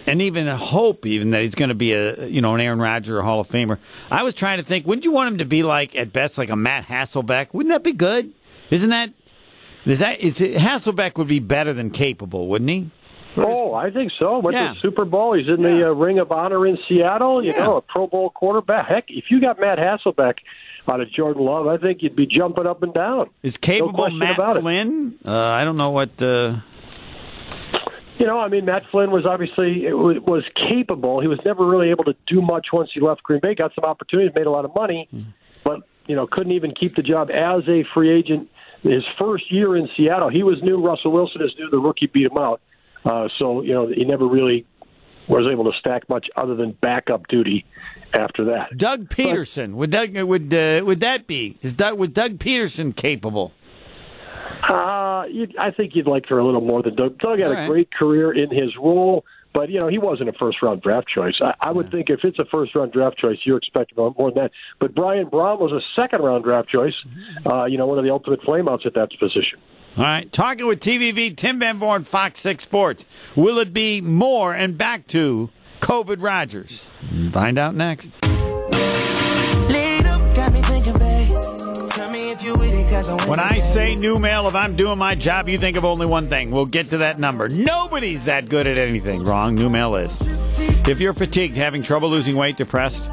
and 0.06 0.20
even 0.22 0.46
hope 0.48 1.06
even 1.06 1.30
that 1.30 1.42
he's 1.42 1.54
going 1.54 1.70
to 1.70 1.74
be 1.74 1.92
a 1.92 2.26
you 2.26 2.40
know 2.40 2.54
an 2.54 2.60
Aaron 2.60 2.78
Rodgers 2.80 3.22
Hall 3.22 3.40
of 3.40 3.48
Famer. 3.48 3.78
I 4.10 4.22
was 4.22 4.34
trying 4.34 4.58
to 4.58 4.64
think, 4.64 4.86
wouldn't 4.86 5.04
you 5.04 5.12
want 5.12 5.28
him 5.32 5.38
to 5.38 5.44
be 5.44 5.62
like 5.62 5.94
at 5.96 6.12
best 6.12 6.38
like 6.38 6.50
a 6.50 6.56
Matt 6.56 6.86
Hasselbeck? 6.86 7.48
Wouldn't 7.52 7.72
that 7.72 7.82
be 7.82 7.92
good? 7.92 8.32
Isn't 8.70 8.90
that 8.90 9.10
is 9.86 9.98
that 10.00 10.20
is 10.20 10.40
it, 10.40 10.56
Hasselbeck 10.56 11.16
would 11.18 11.28
be 11.28 11.40
better 11.40 11.72
than 11.72 11.90
capable, 11.90 12.48
wouldn't 12.48 12.70
he? 12.70 12.90
Oh, 13.36 13.74
I 13.74 13.90
think 13.90 14.12
so. 14.16 14.38
Went 14.38 14.56
Yeah. 14.56 14.68
to 14.68 14.74
the 14.74 14.80
Super 14.80 15.04
Bowl. 15.04 15.32
He's 15.34 15.48
in 15.48 15.60
Yeah. 15.60 15.68
the 15.70 15.90
uh, 15.90 15.92
Ring 15.94 16.20
of 16.20 16.30
Honor 16.30 16.66
in 16.66 16.78
Seattle. 16.88 17.42
You 17.44 17.50
Yeah. 17.50 17.64
know, 17.64 17.76
a 17.78 17.80
Pro 17.82 18.06
Bowl 18.06 18.30
quarterback. 18.30 18.86
Heck, 18.86 19.04
if 19.08 19.24
you 19.28 19.40
got 19.40 19.58
Matt 19.58 19.78
Hasselbeck 19.78 20.34
out 20.88 21.00
of 21.00 21.10
Jordan 21.10 21.44
Love, 21.44 21.66
I 21.66 21.76
think 21.76 22.02
you'd 22.02 22.14
be 22.14 22.26
jumping 22.26 22.64
up 22.66 22.84
and 22.84 22.94
down. 22.94 23.30
Is 23.42 23.56
capable 23.56 23.92
question 23.92 24.18
Matt. 24.18 24.36
Flynn? 24.36 25.14
Uh, 25.24 25.32
I 25.36 25.64
don't 25.64 25.76
know 25.76 25.90
what. 25.90 26.10
Uh, 26.22 26.56
You 28.18 28.26
know, 28.26 28.38
I 28.38 28.48
mean, 28.48 28.64
Matt 28.64 28.84
Flynn 28.90 29.10
was 29.10 29.26
obviously 29.26 29.86
it 29.86 29.92
was, 29.92 30.44
capable. 30.70 31.20
He 31.20 31.26
was 31.26 31.40
never 31.44 31.66
really 31.66 31.90
able 31.90 32.04
to 32.04 32.14
do 32.26 32.40
much 32.40 32.68
once 32.72 32.90
he 32.94 33.00
left 33.00 33.22
Green 33.22 33.40
Bay. 33.40 33.54
Got 33.54 33.74
some 33.74 33.84
opportunities, 33.84 34.32
made 34.36 34.46
a 34.46 34.50
lot 34.50 34.64
of 34.64 34.74
money, 34.74 35.08
but 35.64 35.80
you 36.06 36.14
know, 36.14 36.26
couldn't 36.26 36.52
even 36.52 36.74
keep 36.74 36.94
the 36.94 37.02
job 37.02 37.30
as 37.30 37.68
a 37.68 37.84
free 37.92 38.10
agent. 38.10 38.48
His 38.82 39.02
first 39.18 39.50
year 39.50 39.76
in 39.76 39.88
Seattle, 39.96 40.28
he 40.28 40.42
was 40.42 40.62
new. 40.62 40.76
Russell 40.76 41.10
Wilson 41.10 41.42
is 41.42 41.52
new. 41.58 41.70
The 41.70 41.78
rookie 41.78 42.06
beat 42.06 42.26
him 42.26 42.38
out, 42.38 42.60
uh, 43.04 43.28
so 43.38 43.62
you 43.62 43.72
know 43.72 43.88
he 43.88 44.04
never 44.04 44.26
really 44.26 44.66
was 45.26 45.48
able 45.50 45.64
to 45.64 45.78
stack 45.78 46.08
much 46.08 46.28
other 46.36 46.54
than 46.54 46.72
backup 46.72 47.26
duty 47.28 47.64
after 48.12 48.44
that. 48.44 48.76
Doug 48.76 49.08
Pederson 49.08 49.74
would 49.74 49.90
Doug 49.90 50.14
would 50.14 50.52
uh, 50.52 50.82
would 50.84 51.00
that 51.00 51.26
be? 51.26 51.58
Is 51.62 51.74
Doug 51.74 51.98
was 51.98 52.10
Doug 52.10 52.38
Pederson 52.38 52.94
capable? 52.94 53.52
Uh, 54.62 54.93
you'd, 55.30 55.54
I 55.58 55.70
think 55.70 55.94
you'd 55.94 56.06
like 56.06 56.26
her 56.28 56.38
a 56.38 56.44
little 56.44 56.60
more 56.60 56.82
than 56.82 56.94
Doug. 56.94 57.18
Doug 57.18 57.38
had 57.38 57.52
All 57.52 57.64
a 57.64 57.66
great 57.66 57.92
career 57.92 58.32
in 58.32 58.50
his 58.50 58.76
role, 58.76 59.24
but 59.52 59.70
you 59.70 59.80
know 59.80 59.88
he 59.88 59.98
wasn't 59.98 60.28
a 60.28 60.32
first 60.32 60.62
round 60.62 60.82
draft 60.82 61.08
choice. 61.08 61.34
I, 61.40 61.54
I 61.60 61.72
would 61.72 61.90
think 61.90 62.10
if 62.10 62.20
it's 62.24 62.38
a 62.38 62.44
first 62.52 62.74
round 62.74 62.92
draft 62.92 63.18
choice, 63.18 63.38
you're 63.44 63.58
expecting 63.58 63.96
more 63.96 64.12
than 64.30 64.34
that. 64.34 64.50
But 64.80 64.94
Brian 64.94 65.26
Brohm 65.26 65.60
was 65.60 65.72
a 65.72 65.80
second 66.00 66.22
round 66.22 66.44
draft 66.44 66.68
choice. 66.68 66.94
Uh, 67.46 67.64
you 67.64 67.78
know, 67.78 67.86
one 67.86 67.98
of 67.98 68.04
the 68.04 68.10
ultimate 68.10 68.40
flameouts 68.42 68.86
at 68.86 68.94
that 68.94 69.10
position. 69.18 69.58
All 69.96 70.02
right, 70.02 70.30
talking 70.32 70.66
with 70.66 70.80
TVV 70.80 71.36
Tim 71.36 71.60
Van 71.60 71.78
Vooren, 71.78 72.04
Fox 72.04 72.40
Six 72.40 72.64
Sports. 72.64 73.06
Will 73.36 73.58
it 73.58 73.72
be 73.72 74.00
more 74.00 74.52
and 74.52 74.76
back 74.76 75.06
to 75.08 75.50
COVID 75.80 76.20
Rodgers? 76.20 76.90
Find 77.30 77.58
out 77.58 77.76
next. 77.76 78.12
When 83.04 83.38
I 83.38 83.58
say 83.58 83.96
new 83.96 84.18
mail, 84.18 84.48
if 84.48 84.54
I'm 84.54 84.76
doing 84.76 84.96
my 84.96 85.14
job, 85.14 85.46
you 85.46 85.58
think 85.58 85.76
of 85.76 85.84
only 85.84 86.06
one 86.06 86.26
thing. 86.28 86.50
We'll 86.50 86.64
get 86.64 86.88
to 86.90 86.98
that 86.98 87.18
number. 87.18 87.50
Nobody's 87.50 88.24
that 88.24 88.48
good 88.48 88.66
at 88.66 88.78
anything. 88.78 89.24
Wrong. 89.24 89.54
New 89.54 89.68
mail 89.68 89.94
is. 89.96 90.18
If 90.88 91.00
you're 91.00 91.12
fatigued, 91.12 91.56
having 91.56 91.82
trouble 91.82 92.08
losing 92.08 92.34
weight, 92.34 92.56
depressed, 92.56 93.04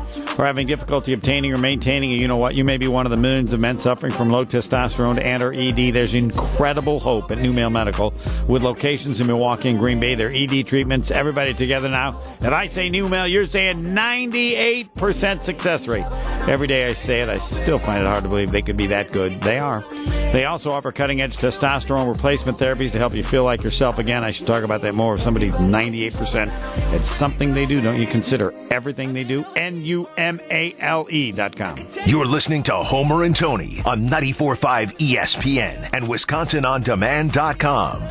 or 0.42 0.46
having 0.46 0.66
difficulty 0.66 1.14
obtaining 1.14 1.54
or 1.54 1.58
maintaining 1.58 2.10
you 2.12 2.28
know 2.28 2.38
what, 2.38 2.56
you 2.56 2.64
may 2.64 2.78
be 2.78 2.88
one 2.88 3.06
of 3.06 3.12
the 3.12 3.18
millions 3.18 3.54
of 3.54 3.60
men 3.60 3.78
suffering 3.78 4.12
from 4.12 4.30
low 4.30 4.44
testosterone 4.44 5.22
and 5.22 5.44
or 5.44 5.54
ED. 5.54 5.94
There's 5.94 6.16
incredible 6.16 7.00
hope 7.00 7.30
at 7.32 7.38
New 7.38 7.54
Male 7.54 7.70
Medical 7.70 8.14
with 8.48 8.64
locations 8.64 9.22
in 9.22 9.28
Milwaukee 9.28 9.70
and 9.70 9.78
Green 9.78 10.00
Bay. 10.00 10.16
Their 10.16 10.32
ED 10.34 10.66
treatments, 10.66 11.12
everybody 11.12 11.54
together 11.54 11.90
now. 11.90 12.20
And 12.42 12.56
I 12.56 12.66
say 12.66 12.90
New 12.90 13.08
Male, 13.08 13.28
you're 13.28 13.46
saying 13.46 13.84
98% 13.84 15.44
success 15.44 15.88
rate. 15.88 16.06
Every 16.48 16.68
day 16.68 16.90
I 16.90 16.94
say 16.94 17.22
it, 17.22 17.30
I 17.30 17.38
still 17.38 17.78
find 17.78 18.02
it 18.02 18.08
hard 18.08 18.24
to 18.24 18.30
believe 18.30 18.52
they 18.52 18.64
could 18.64 18.78
be 18.78 18.88
that 18.88 19.12
good. 19.12 19.34
They 19.42 19.60
are. 19.60 19.84
They 20.32 20.46
also 20.46 20.72
offer 20.72 20.92
cutting 20.92 21.22
edge 21.22 21.38
testosterone 21.38 22.08
replacement 22.08 22.58
therapies 22.58 22.92
to 22.92 22.98
help 22.98 23.14
you 23.14 23.24
feel 23.24 23.44
like 23.44 23.64
yourself 23.64 24.00
again. 24.00 24.24
I 24.24 24.32
should 24.32 24.48
talk 24.48 24.64
about 24.64 24.82
that 24.82 24.96
more. 24.96 25.16
If 25.16 25.22
somebody's 25.22 25.54
98%, 25.54 26.94
it's 26.94 27.10
something 27.10 27.54
they 27.54 27.66
do. 27.66 27.82
Don't 27.82 28.00
you 28.00 28.08
consider 28.08 28.54
everything 28.70 29.14
they 29.14 29.24
do? 29.24 29.46
N 29.56 29.84
U 29.84 30.08
M 30.18 30.40
A 30.50 30.74
L 30.80 31.08
E 31.10 31.32
dot 31.32 31.56
com. 31.56 31.78
You're 32.06 32.26
listening 32.26 32.64
to 32.64 32.76
Homer 32.76 33.24
and 33.24 33.36
Tony 33.36 33.82
on 33.86 34.08
94.5 34.08 34.98
ESPN 34.98 35.90
and 35.94 36.08
Wisconsin 36.08 36.66
On 36.66 36.82
WisconsinOnDemand.com. 36.82 38.02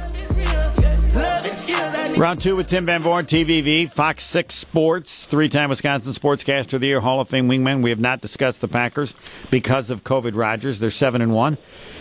Love 1.14 1.99
Round 2.16 2.42
two 2.42 2.54
with 2.54 2.68
Tim 2.68 2.84
Van 2.84 3.02
Vooren, 3.02 3.24
TVV, 3.24 3.90
Fox 3.90 4.24
6 4.24 4.54
Sports, 4.54 5.24
three 5.24 5.48
time 5.48 5.70
Wisconsin 5.70 6.12
Sportscaster 6.12 6.74
of 6.74 6.82
the 6.82 6.88
Year, 6.88 7.00
Hall 7.00 7.18
of 7.20 7.30
Fame 7.30 7.48
wingman. 7.48 7.82
We 7.82 7.88
have 7.88 7.98
not 7.98 8.20
discussed 8.20 8.60
the 8.60 8.68
Packers 8.68 9.14
because 9.50 9.88
of 9.90 10.04
COVID 10.04 10.36
Rodgers. 10.36 10.78
They're 10.78 10.90
7 10.90 11.22
and 11.22 11.32
1. 11.32 11.56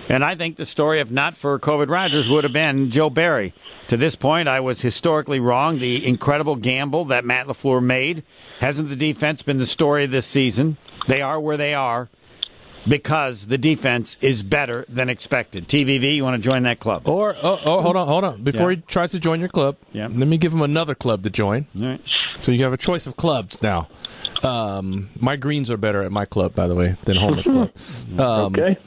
And 0.10 0.26
I 0.26 0.36
think 0.36 0.58
the 0.58 0.66
story, 0.66 1.00
if 1.00 1.10
not 1.10 1.38
for 1.38 1.58
COVID 1.58 1.88
Rodgers, 1.88 2.28
would 2.28 2.44
have 2.44 2.52
been 2.52 2.90
Joe 2.90 3.10
Barry. 3.10 3.54
To 3.88 3.96
this 3.96 4.18
point, 4.18 4.50
I 4.50 4.60
was 4.60 4.82
historically 4.82 5.40
wrong. 5.40 5.80
The 5.80 6.06
incredible 6.06 6.58
gamble 6.58 7.06
that 7.06 7.24
Matt 7.24 7.48
LaFleur 7.48 7.82
made. 7.82 8.24
Hasn't 8.60 8.90
the 8.90 8.98
defense 8.98 9.42
been 9.42 9.58
the 9.58 9.66
story 9.66 10.06
this 10.06 10.26
season? 10.26 10.76
They 11.08 11.22
are 11.22 11.40
where 11.40 11.58
they 11.58 11.74
are 11.74 12.10
because 12.88 13.48
the 13.48 13.58
defense 13.58 14.18
is 14.22 14.42
better 14.44 14.86
than 14.90 15.10
expected. 15.10 15.68
TVV, 15.68 16.16
you 16.16 16.24
want 16.24 16.42
to 16.42 16.50
join 16.50 16.64
that 16.64 16.80
club? 16.80 17.08
Or 17.08 17.36
oh, 17.42 17.60
oh 17.64 17.82
hold 17.82 17.96
on, 17.96 18.08
hold 18.08 18.24
on. 18.24 18.42
Before 18.44 18.72
Yeah. 18.72 18.78
he 18.78 18.82
tries 18.84 19.12
to 19.12 19.20
join 19.20 19.40
your 19.40 19.50
club, 19.50 19.78
Yeah. 19.92 20.08
let 20.08 20.28
me 20.28 20.38
give 20.38 20.54
him 20.54 20.62
another 20.62 20.96
club 20.96 21.24
to 21.24 21.30
join. 21.30 21.68
All 21.80 21.86
right. 21.86 22.02
So 22.42 22.52
you 22.52 22.64
have 22.64 22.74
a 22.74 22.78
choice 22.78 23.06
of 23.08 23.18
clubs 23.18 23.62
now. 23.62 23.88
Um, 24.44 25.10
my 25.20 25.36
greens 25.36 25.70
are 25.70 25.78
better 25.78 26.02
at 26.04 26.12
my 26.12 26.26
club, 26.26 26.56
by 26.56 26.68
the 26.68 26.76
way, 26.76 26.96
than 27.06 27.18
Homer's 27.18 27.46
club. 27.46 27.72
Um, 28.20 28.54
Okay. 28.56 28.78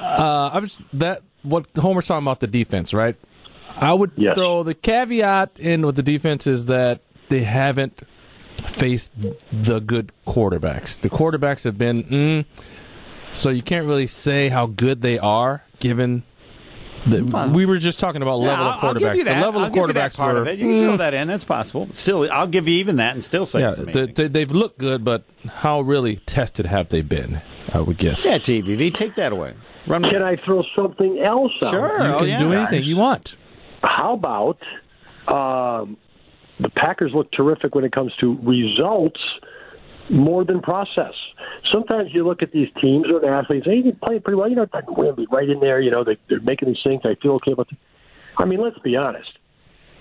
Uh, 0.00 0.50
I 0.52 0.58
was 0.58 0.84
that 0.94 1.22
what 1.42 1.66
Homer's 1.76 2.06
talking 2.06 2.24
about 2.26 2.40
the 2.40 2.46
defense, 2.46 2.92
right? 2.94 3.16
I 3.76 3.94
would 3.94 4.12
Yes. 4.16 4.34
throw 4.34 4.62
the 4.62 4.74
caveat 4.74 5.52
in 5.58 5.86
with 5.86 5.96
the 5.96 6.02
defense 6.02 6.46
is 6.46 6.66
that 6.66 7.00
they 7.30 7.42
haven't 7.44 8.02
faced 8.66 9.10
the 9.52 9.80
good 9.80 10.12
quarterbacks. 10.26 11.00
The 11.00 11.08
quarterbacks 11.08 11.64
have 11.64 11.78
been, 11.78 12.04
mm, 12.04 12.44
so 13.32 13.50
you 13.50 13.62
can't 13.62 13.86
really 13.86 14.06
say 14.06 14.48
how 14.48 14.66
good 14.66 15.02
they 15.02 15.18
are 15.18 15.62
given. 15.78 16.22
The, 17.06 17.50
we 17.54 17.64
were 17.64 17.78
just 17.78 17.98
talking 17.98 18.20
about 18.20 18.40
level 18.40 18.46
Yeah, 18.66 18.74
of 18.74 18.84
I'll- 18.84 18.88
I'll 18.90 18.94
quarterbacks. 18.94 19.16
you. 19.16 19.24
The 19.24 19.30
level 19.30 19.60
I'll 19.62 19.66
of 19.68 19.72
give 19.72 19.86
you 19.86 19.92
that 19.94 20.12
quarterbacks 20.12 20.16
part 20.16 20.34
were. 20.34 20.42
of 20.42 20.48
it. 20.48 20.58
You 20.58 20.66
can 20.66 20.84
throw 20.84 20.96
that 20.98 21.14
in. 21.14 21.28
That's 21.28 21.44
possible. 21.44 21.88
Still, 21.94 22.30
I'll 22.30 22.46
give 22.46 22.68
you 22.68 22.74
even 22.74 22.96
that 22.96 23.14
and 23.14 23.24
still 23.24 23.46
say 23.46 23.60
Yeah, 23.60 23.68
it's 23.70 23.78
they, 23.78 23.82
amazing. 23.84 24.14
they, 24.14 24.28
they've 24.28 24.50
looked 24.50 24.78
good, 24.78 25.02
but 25.02 25.24
how 25.48 25.80
really 25.80 26.16
tested 26.16 26.66
have 26.66 26.90
they 26.90 27.00
been? 27.00 27.40
I 27.72 27.80
would 27.80 27.96
guess. 27.96 28.24
yeah, 28.26 28.36
TVV, 28.36 28.92
take 28.92 29.14
that 29.14 29.32
away. 29.32 29.54
Run. 29.86 30.02
Can 30.02 30.22
I 30.22 30.36
throw 30.44 30.62
something 30.76 31.20
else 31.20 31.52
out? 31.62 31.70
Sure. 31.70 31.98
you 32.06 32.12
oh, 32.14 32.18
can 32.18 32.28
yeah. 32.28 32.38
do 32.40 32.52
anything 32.52 32.82
you 32.84 32.96
want. 32.96 33.36
How 33.82 34.12
about 34.12 34.58
um, 35.28 35.96
the 36.58 36.68
Packers 36.68 37.12
look 37.14 37.32
terrific 37.32 37.74
when 37.74 37.84
it 37.84 37.92
comes 37.92 38.12
to 38.20 38.36
results 38.42 39.20
more 40.10 40.44
than 40.44 40.60
process. 40.60 41.14
Sometimes 41.72 42.10
you 42.12 42.26
look 42.26 42.42
at 42.42 42.52
these 42.52 42.68
teams 42.80 43.06
or 43.12 43.20
the 43.20 43.28
athletes, 43.28 43.66
they 43.66 43.80
they 43.82 43.92
play 43.92 44.18
pretty 44.18 44.36
well. 44.36 44.48
You 44.48 44.56
know, 44.56 44.66
they're 44.72 45.14
right 45.30 45.48
in 45.48 45.60
there. 45.60 45.80
You 45.80 45.90
know, 45.90 46.04
they, 46.04 46.16
they're 46.28 46.40
making 46.40 46.68
these 46.68 46.82
things. 46.84 47.02
I 47.04 47.14
feel 47.22 47.32
okay 47.32 47.52
about. 47.52 47.68
Them. 47.68 47.78
I 48.38 48.44
mean, 48.44 48.60
let's 48.60 48.78
be 48.78 48.96
honest. 48.96 49.30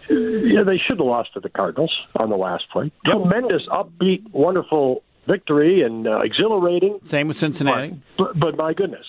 Yeah, 0.09 0.63
they 0.63 0.77
should 0.77 0.97
have 0.97 1.05
lost 1.05 1.33
to 1.33 1.39
the 1.39 1.49
Cardinals 1.49 1.95
on 2.19 2.29
the 2.29 2.35
last 2.35 2.63
play. 2.71 2.91
Tremendous, 3.05 3.61
upbeat, 3.67 4.23
wonderful 4.31 5.03
victory 5.27 5.83
and 5.83 6.07
uh, 6.07 6.19
exhilarating. 6.23 6.99
Same 7.03 7.27
with 7.27 7.37
Cincinnati. 7.37 8.01
But, 8.17 8.39
but 8.39 8.57
my 8.57 8.73
goodness, 8.73 9.05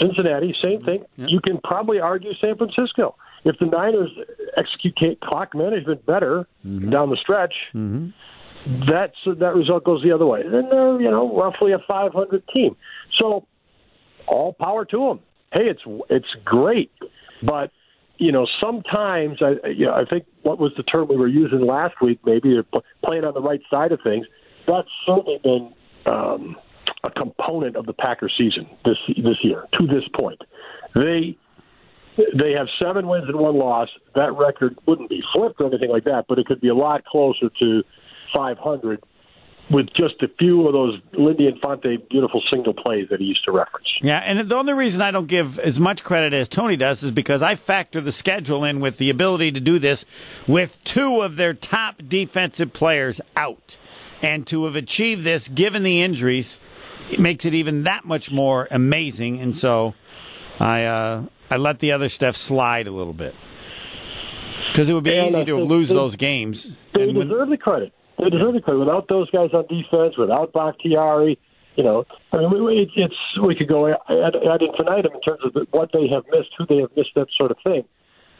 Cincinnati, 0.00 0.54
same 0.64 0.82
thing. 0.84 1.04
You 1.16 1.40
can 1.40 1.58
probably 1.62 2.00
argue 2.00 2.32
San 2.40 2.56
Francisco. 2.56 3.16
If 3.44 3.58
the 3.58 3.66
Niners 3.66 4.10
execute 4.56 5.20
clock 5.20 5.54
management 5.54 6.06
better 6.06 6.46
down 6.64 7.10
the 7.10 7.18
stretch, 7.20 7.54
that's 8.66 9.16
that 9.26 9.54
result 9.54 9.84
goes 9.84 10.02
the 10.02 10.12
other 10.12 10.26
way. 10.26 10.42
Then 10.42 10.68
they're 10.70 11.00
you 11.00 11.10
know 11.10 11.36
roughly 11.36 11.72
a 11.72 11.78
500 11.88 12.42
team. 12.54 12.76
So 13.18 13.46
all 14.26 14.52
power 14.52 14.84
to 14.86 14.98
them. 14.98 15.20
Hey, 15.52 15.68
it's 15.68 15.82
it's 16.10 16.28
great, 16.44 16.92
but 17.42 17.70
you 18.18 18.32
know 18.32 18.46
sometimes 18.62 19.38
I 19.42 19.68
you 19.68 19.86
know, 19.86 19.94
I 19.94 20.04
think 20.04 20.26
what 20.42 20.58
was 20.58 20.72
the 20.76 20.82
term 20.82 21.08
we 21.08 21.16
were 21.16 21.28
using 21.28 21.60
last 21.60 21.94
week? 22.00 22.20
Maybe 22.24 22.52
they're 22.52 22.82
playing 23.04 23.24
on 23.24 23.34
the 23.34 23.42
right 23.42 23.60
side 23.70 23.92
of 23.92 24.00
things. 24.04 24.26
That's 24.66 24.88
certainly 25.06 25.38
been 25.42 25.72
um, 26.06 26.56
a 27.04 27.10
component 27.10 27.76
of 27.76 27.86
the 27.86 27.94
Packers 27.94 28.34
season 28.36 28.68
this 28.84 28.98
this 29.16 29.38
year 29.42 29.64
to 29.78 29.86
this 29.86 30.04
point. 30.14 30.40
They 30.94 31.36
they 32.34 32.52
have 32.52 32.66
seven 32.82 33.06
wins 33.06 33.28
and 33.28 33.38
one 33.38 33.56
loss. 33.56 33.88
That 34.14 34.36
record 34.36 34.76
wouldn't 34.86 35.08
be 35.08 35.22
flipped 35.34 35.60
or 35.60 35.66
anything 35.68 35.90
like 35.90 36.04
that, 36.04 36.26
but 36.28 36.38
it 36.38 36.46
could 36.46 36.60
be 36.60 36.68
a 36.68 36.74
lot 36.74 37.04
closer 37.04 37.48
to 37.62 37.84
500 38.34 39.02
with 39.70 39.86
just 39.92 40.22
a 40.22 40.28
few 40.38 40.66
of 40.66 40.72
those 40.72 40.98
Lindy 41.12 41.46
Infante 41.46 41.98
beautiful 42.10 42.42
single 42.50 42.72
plays 42.72 43.06
that 43.10 43.20
he 43.20 43.26
used 43.26 43.44
to 43.44 43.52
reference. 43.52 43.86
Yeah, 44.00 44.18
and 44.18 44.48
the 44.48 44.56
only 44.56 44.72
reason 44.72 45.02
I 45.02 45.10
don't 45.10 45.26
give 45.26 45.58
as 45.58 45.78
much 45.78 46.02
credit 46.02 46.32
as 46.32 46.48
Tony 46.48 46.76
does 46.76 47.02
is 47.02 47.10
because 47.10 47.42
I 47.42 47.54
factor 47.54 48.00
the 48.00 48.12
schedule 48.12 48.64
in 48.64 48.80
with 48.80 48.96
the 48.96 49.10
ability 49.10 49.52
to 49.52 49.60
do 49.60 49.78
this 49.78 50.06
with 50.46 50.82
two 50.84 51.20
of 51.20 51.36
their 51.36 51.52
top 51.52 51.96
defensive 52.08 52.72
players 52.72 53.20
out. 53.36 53.76
And 54.22 54.46
to 54.46 54.64
have 54.64 54.74
achieved 54.74 55.22
this, 55.22 55.48
given 55.48 55.82
the 55.82 56.00
injuries, 56.02 56.60
it 57.10 57.20
makes 57.20 57.44
it 57.44 57.52
even 57.52 57.82
that 57.84 58.06
much 58.06 58.32
more 58.32 58.68
amazing. 58.70 59.38
And 59.40 59.54
so 59.54 59.94
I 60.58 60.84
uh, 60.86 61.24
I 61.50 61.56
let 61.58 61.78
the 61.80 61.92
other 61.92 62.08
stuff 62.08 62.36
slide 62.36 62.86
a 62.86 62.90
little 62.90 63.12
bit. 63.12 63.34
Because 64.68 64.88
it 64.88 64.94
would 64.94 65.04
be 65.04 65.14
And 65.14 65.28
easy 65.28 65.40
I 65.40 65.44
to 65.44 65.56
think 65.56 65.68
lose 65.68 65.88
they- 65.88 65.94
those 65.94 66.16
games. 66.16 66.76
They 66.94 67.02
And 67.08 67.16
when- 67.18 67.28
deserve 67.28 67.48
the 67.50 67.56
credit. 67.58 67.92
They 68.18 68.30
deserve 68.30 68.54
the 68.54 68.60
credit. 68.60 68.80
Without 68.80 69.08
those 69.08 69.30
guys 69.30 69.50
on 69.52 69.66
defense, 69.66 70.16
without 70.16 70.52
Bakhtiari, 70.52 71.38
you 71.76 71.84
know, 71.84 72.04
I 72.32 72.38
mean, 72.38 72.64
we, 72.64 72.90
it's, 72.96 73.14
we 73.40 73.54
could 73.54 73.68
go 73.68 73.86
ad, 73.86 73.96
ad 74.10 74.62
infinitum 74.62 75.12
in 75.14 75.20
terms 75.20 75.40
of 75.44 75.66
what 75.70 75.90
they 75.92 76.08
have 76.12 76.24
missed, 76.30 76.50
who 76.58 76.66
they 76.66 76.78
have 76.78 76.90
missed, 76.96 77.10
that 77.14 77.28
sort 77.38 77.52
of 77.52 77.58
thing. 77.64 77.84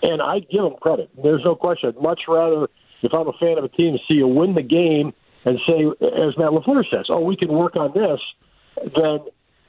And 0.02 0.20
I 0.20 0.40
give 0.40 0.62
them 0.62 0.74
credit. 0.80 1.10
There's 1.22 1.42
no 1.44 1.54
question. 1.54 1.90
I'd 1.90 2.02
much 2.02 2.22
rather, 2.28 2.68
if 3.02 3.14
I'm 3.14 3.28
a 3.28 3.32
fan 3.34 3.58
of 3.58 3.64
a 3.64 3.68
team, 3.68 3.96
see 4.10 4.18
you 4.18 4.26
win 4.26 4.54
the 4.54 4.62
game 4.62 5.12
and 5.44 5.58
say, 5.68 5.84
as 6.02 6.36
Matt 6.36 6.50
LaFleur 6.50 6.84
says, 6.92 7.06
"Oh, 7.08 7.20
we 7.20 7.36
can 7.36 7.48
work 7.52 7.76
on 7.76 7.92
this," 7.94 8.20
than 8.96 9.20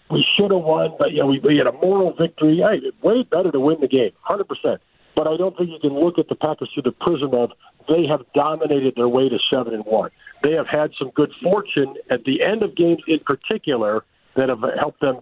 we 0.10 0.26
should 0.36 0.52
have 0.52 0.62
won, 0.62 0.96
but 0.98 1.12
you 1.12 1.20
know, 1.20 1.28
we, 1.28 1.40
we 1.40 1.58
had 1.58 1.68
a 1.68 1.72
moral 1.72 2.14
victory. 2.14 2.58
Hey, 2.58 2.92
way 3.02 3.24
better 3.24 3.52
to 3.52 3.60
win 3.60 3.80
the 3.82 3.88
game, 3.88 4.12
hundred 4.22 4.48
percent. 4.48 4.82
But 5.16 5.28
I 5.28 5.38
don't 5.38 5.56
think 5.58 5.70
you 5.70 5.80
can 5.80 5.94
look 5.94 6.18
at 6.18 6.28
the 6.28 6.36
Packers 6.36 6.70
through 6.74 6.84
the 6.84 6.92
prism 6.92 7.34
of 7.34 7.52
they 7.90 8.06
have 8.08 8.22
dominated 8.34 8.94
their 8.96 9.08
way 9.08 9.30
to 9.30 9.38
seven 9.52 9.74
and 9.74 9.86
one. 9.86 10.12
They 10.44 10.54
have 10.54 10.68
had 10.68 10.92
some 10.98 11.10
good 11.10 11.32
fortune 11.44 11.96
at 12.10 12.24
the 12.24 12.44
end 12.44 12.62
of 12.62 12.76
games, 12.76 13.02
in 13.08 13.20
particular, 13.20 14.04
that 14.36 14.50
have 14.50 14.64
helped 14.80 15.02
them 15.02 15.20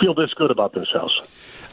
feel 0.00 0.14
this 0.14 0.32
good 0.34 0.50
about 0.50 0.72
themselves. 0.72 1.12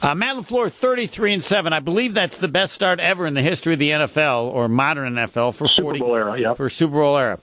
Uh, 0.02 0.14
Matt 0.14 0.36
LaFleur, 0.36 0.72
33 0.72 1.34
and 1.34 1.44
7. 1.44 1.74
I 1.74 1.80
believe 1.80 2.14
that's 2.14 2.38
the 2.38 2.48
best 2.48 2.74
start 2.74 3.00
ever 3.00 3.26
in 3.26 3.34
the 3.34 3.42
history 3.42 3.74
of 3.74 3.80
the 3.80 3.92
NFL 3.92 4.46
or 4.46 4.68
modern 4.68 5.14
NFL 5.14 5.56
for 5.56 5.68
Super 5.68 5.84
40 5.84 6.00
Bowl 6.00 6.16
era, 6.16 6.40
yeah. 6.40 6.54
for 6.54 6.70
Super 6.70 6.94
Bowl 6.94 7.18
era. 7.18 7.40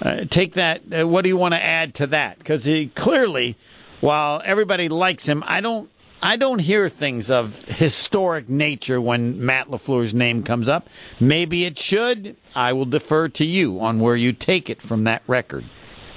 Uh, 0.00 0.24
take 0.28 0.52
that. 0.52 0.82
Uh, 0.92 1.08
what 1.08 1.22
do 1.22 1.28
you 1.28 1.36
want 1.36 1.54
to 1.54 1.62
add 1.62 1.94
to 1.94 2.06
that? 2.08 2.38
Because 2.38 2.64
he 2.64 2.88
clearly, 2.88 3.56
while 4.00 4.42
everybody 4.44 4.88
likes 4.88 5.26
him, 5.26 5.42
I 5.46 5.60
don't. 5.60 5.90
I 6.24 6.38
don't 6.38 6.60
hear 6.60 6.88
things 6.88 7.30
of 7.30 7.66
historic 7.66 8.48
nature 8.48 8.98
when 8.98 9.44
Matt 9.44 9.68
LaFleur's 9.68 10.14
name 10.14 10.42
comes 10.42 10.70
up. 10.70 10.88
Maybe 11.20 11.66
it 11.66 11.76
should. 11.76 12.36
I 12.54 12.72
will 12.72 12.86
defer 12.86 13.28
to 13.28 13.44
you 13.44 13.78
on 13.78 14.00
where 14.00 14.16
you 14.16 14.32
take 14.32 14.70
it 14.70 14.80
from 14.80 15.04
that 15.04 15.22
record. 15.26 15.66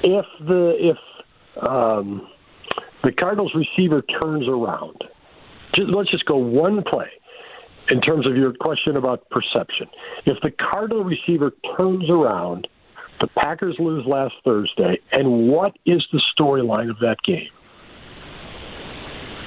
if 0.04 0.26
the 0.40 0.78
if 0.80 1.68
um, 1.68 2.26
the 3.04 3.12
Cardinals 3.12 3.54
receiver 3.54 4.02
turns 4.22 4.48
around, 4.48 5.04
just, 5.76 5.90
let's 5.90 6.10
just 6.10 6.26
go 6.26 6.38
one 6.38 6.84
play 6.84 7.10
in 7.92 8.00
terms 8.00 8.26
of 8.26 8.38
your 8.38 8.54
question 8.54 8.96
about 8.96 9.30
perception. 9.30 9.88
If 10.26 10.38
the 10.42 10.52
Cardinal 10.52 11.04
receiver 11.04 11.52
turns 11.78 12.10
around, 12.10 12.66
the 13.20 13.28
Packers 13.28 13.76
lose 13.78 14.06
last 14.06 14.36
Thursday, 14.46 15.02
and 15.12 15.50
what 15.50 15.76
is 15.86 16.02
the 16.14 16.22
storyline 16.40 16.90
of 16.90 16.98
that 17.00 17.18
game? 17.26 17.50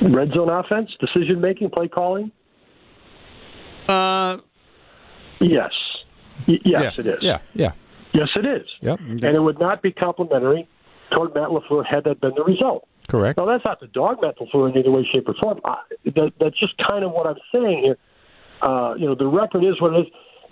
Red 0.03 0.33
zone 0.33 0.49
offense, 0.49 0.91
decision 1.01 1.41
making, 1.41 1.71
play 1.71 1.89
calling. 1.89 2.31
Uh, 3.89 4.39
Yes. 5.41 5.73
Y- 6.47 6.59
yes, 6.65 6.99
it 6.99 7.07
is. 7.07 7.23
Yeah, 7.23 7.39
yeah. 7.55 7.73
Yes, 8.13 8.29
it 8.37 8.45
is. 8.45 8.67
Yep. 8.81 9.01
And 9.01 9.25
it 9.25 9.43
would 9.43 9.59
not 9.59 9.83
be 9.83 9.93
complimentary 9.93 10.69
toward 11.15 11.35
Matt 11.35 11.49
LaFleur 11.49 11.85
had 11.87 12.05
that 12.05 12.21
been 12.21 12.33
the 12.35 12.45
result. 12.45 12.87
Correct. 13.09 13.39
Now, 13.39 13.47
that's 13.47 13.65
not 13.65 13.81
the 13.81 13.87
dog 13.89 14.21
Matt 14.23 14.39
LaFleur 14.39 14.71
in 14.71 14.77
any 14.79 14.89
way, 14.89 15.07
shape, 15.13 15.29
or 15.29 15.35
form. 15.35 15.61
I, 15.65 15.77
that, 16.05 16.33
that's 16.41 16.59
just 16.59 16.75
kind 16.79 17.05
of 17.05 17.13
what 17.13 17.27
I'm 17.27 17.37
saying 17.53 17.85
here. 17.85 17.99
Uh, 18.63 18.95
you 18.99 19.07
know, 19.07 19.15
the 19.15 19.27
record 19.27 19.65
is 19.65 19.81
what 19.81 19.95
it 19.95 20.07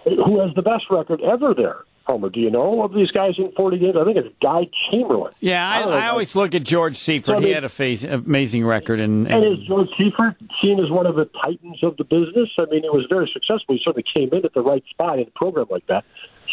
is. 0.06 0.18
Who 0.24 0.40
has 0.40 0.54
the 0.54 0.62
best 0.62 0.84
record 0.90 1.20
ever 1.20 1.52
there? 1.54 1.84
Homer, 2.08 2.30
do 2.30 2.40
you 2.40 2.50
know 2.50 2.82
of 2.82 2.94
these 2.94 3.10
guys 3.10 3.32
in 3.36 3.52
40 3.52 3.78
games? 3.78 3.94
I 4.00 4.04
think 4.04 4.16
it's 4.16 4.34
Guy 4.42 4.62
Chamberlain. 4.90 5.32
yeah, 5.40 5.68
I, 5.68 5.82
don't. 5.82 5.92
I 5.92 6.08
always 6.08 6.34
look 6.34 6.54
at 6.54 6.62
George 6.62 6.96
Seifert. 6.96 7.36
So 7.36 7.40
he 7.40 7.50
had 7.50 7.64
a 7.64 7.68
phase, 7.68 8.02
amazing 8.02 8.64
record, 8.64 9.00
and, 9.00 9.28
And 9.28 9.44
is 9.44 9.66
George 9.66 9.88
Seifert 9.98 10.36
seen 10.62 10.80
as 10.80 10.90
one 10.90 11.06
of 11.06 11.16
the 11.16 11.26
titans 11.44 11.78
of 11.82 11.96
the 11.98 12.04
business? 12.04 12.48
I 12.58 12.64
mean, 12.70 12.84
it 12.84 12.92
was 12.92 13.06
very 13.10 13.30
successful. 13.32 13.74
He 13.74 13.80
certainly 13.84 14.04
came 14.16 14.30
in 14.32 14.44
at 14.44 14.54
the 14.54 14.62
right 14.62 14.82
spot 14.90 15.18
in 15.18 15.26
a 15.28 15.38
program 15.38 15.66
like 15.70 15.86
that. 15.88 16.04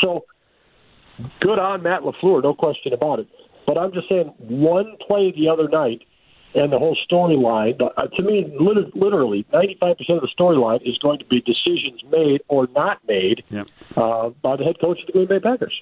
So 0.04 0.26
good 1.40 1.60
on 1.60 1.84
Matt 1.84 2.02
LaFleur, 2.02 2.44
no 2.44 2.54
question 2.54 2.92
about 2.92 3.20
it. 3.20 3.28
But 3.66 3.78
I'm 3.78 3.94
just 3.94 4.10
saying, 4.10 4.34
one 4.38 4.98
play 5.08 5.32
the 5.36 5.50
other 5.50 5.68
night 5.70 6.02
and 6.56 6.72
the 6.72 6.80
whole 6.80 6.98
storyline, 7.10 7.80
uh, 7.82 8.08
to 8.08 8.24
me, 8.24 8.46
literally, 8.60 9.46
95% 9.54 9.92
of 9.92 10.22
the 10.22 10.30
storyline 10.40 10.82
is 10.88 10.98
going 11.00 11.20
to 11.20 11.26
be 11.26 11.42
decisions 11.42 12.02
made 12.10 12.42
or 12.48 12.68
not 12.74 13.00
made 13.08 13.44
Yep. 13.50 13.68
uh, 13.98 14.30
by 14.42 14.56
the 14.56 14.64
head 14.64 14.80
coach 14.80 15.00
of 15.02 15.08
the 15.08 15.12
Green 15.14 15.28
Bay 15.28 15.40
Packers. 15.40 15.74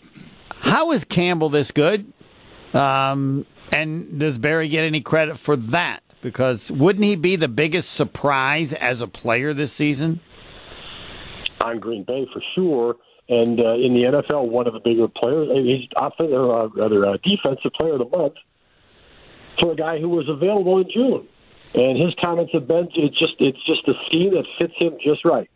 How 0.50 0.92
is 0.92 1.04
Campbell 1.04 1.50
this 1.50 1.72
good? 1.72 2.12
Um, 2.74 3.46
and 3.72 4.20
does 4.20 4.38
Barry 4.38 4.68
get 4.68 4.84
any 4.84 5.02
credit 5.02 5.38
for 5.38 5.56
that? 5.56 6.02
Because 6.22 6.72
wouldn't 6.72 7.04
he 7.06 7.16
be 7.16 7.36
the 7.36 7.48
biggest 7.50 7.92
surprise 7.94 8.72
as 8.74 9.02
a 9.02 9.08
player 9.08 9.54
this 9.54 9.74
season? 9.74 10.20
on 11.62 11.80
Green 11.80 12.04
Bay 12.04 12.28
for 12.34 12.42
sure. 12.56 12.96
And 13.30 13.60
uh, 13.60 13.76
in 13.76 13.94
the 13.94 14.04
NFL, 14.04 14.50
one 14.50 14.68
of 14.68 14.74
the 14.74 14.82
bigger 14.82 15.08
players. 15.08 15.48
uh, 15.50 15.54
He's 15.56 15.88
offensive, 15.96 16.34
or 16.34 16.64
uh, 16.64 16.68
rather, 16.76 17.08
uh, 17.08 17.18
defensive 17.24 17.72
player 17.74 17.94
of 17.94 18.00
the 18.00 18.18
month 18.18 18.34
for 19.60 19.72
a 19.72 19.76
guy 19.76 20.00
who 20.00 20.10
was 20.10 20.28
available 20.30 20.80
in 20.80 20.90
June. 20.94 21.28
And 21.76 21.98
his 21.98 22.14
comments 22.24 22.52
have 22.54 22.68
been 22.68 22.88
it's 22.96 23.18
just 23.18 23.34
it's 23.40 23.64
just 23.66 23.88
a 23.88 23.94
scheme 24.06 24.32
that 24.36 24.46
fits 24.60 24.74
him 24.78 24.98
just 25.04 25.26
right. 25.26 25.50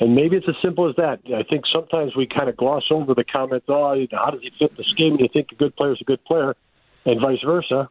And 0.00 0.14
maybe 0.14 0.36
it's 0.36 0.48
as 0.48 0.54
simple 0.64 0.88
as 0.88 0.96
that. 0.96 1.20
I 1.26 1.42
think 1.42 1.64
sometimes 1.74 2.16
we 2.16 2.26
kind 2.26 2.48
of 2.48 2.56
gloss 2.56 2.84
over 2.90 3.14
the 3.14 3.24
comments. 3.24 3.66
Oh, 3.68 3.94
how 4.12 4.30
does 4.30 4.40
he 4.40 4.50
fit 4.58 4.74
the 4.76 4.84
scheme? 4.84 5.12
And 5.12 5.20
you 5.20 5.28
think 5.30 5.52
a 5.52 5.54
good 5.56 5.76
player 5.76 5.92
is 5.92 5.98
a 6.00 6.04
good 6.04 6.24
player, 6.24 6.56
and 7.04 7.20
vice 7.20 7.42
versa. 7.44 7.90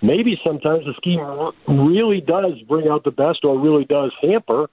Maybe 0.00 0.40
sometimes 0.46 0.86
the 0.86 0.94
scheme 0.96 1.20
really 1.68 2.22
does 2.22 2.58
bring 2.66 2.88
out 2.88 3.04
the 3.04 3.10
best, 3.10 3.44
or 3.44 3.58
really 3.58 3.84
does 3.84 4.12
hamper 4.22 4.70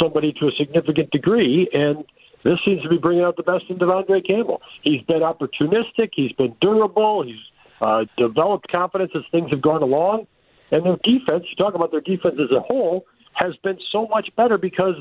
somebody 0.00 0.32
to 0.40 0.46
a 0.48 0.52
significant 0.52 1.10
degree, 1.10 1.68
and 1.72 2.04
this 2.42 2.58
seems 2.64 2.82
to 2.82 2.88
be 2.88 2.98
bringing 2.98 3.24
out 3.24 3.36
the 3.36 3.42
best 3.42 3.64
in 3.68 3.78
De'Vondre 3.78 4.26
Campbell. 4.26 4.62
He's 4.82 5.02
been 5.02 5.20
opportunistic, 5.20 6.10
he's 6.14 6.32
been 6.32 6.54
durable, 6.60 7.24
he's 7.24 7.36
uh, 7.80 8.04
developed 8.16 8.70
confidence 8.70 9.12
as 9.14 9.22
things 9.30 9.50
have 9.50 9.62
gone 9.62 9.82
along, 9.82 10.26
and 10.70 10.84
their 10.84 10.96
defense, 11.04 11.44
you 11.48 11.56
talk 11.56 11.74
about 11.74 11.90
their 11.90 12.00
defense 12.00 12.36
as 12.40 12.56
a 12.56 12.60
whole, 12.60 13.06
has 13.32 13.54
been 13.62 13.78
so 13.92 14.06
much 14.08 14.28
better 14.36 14.58
because 14.58 14.94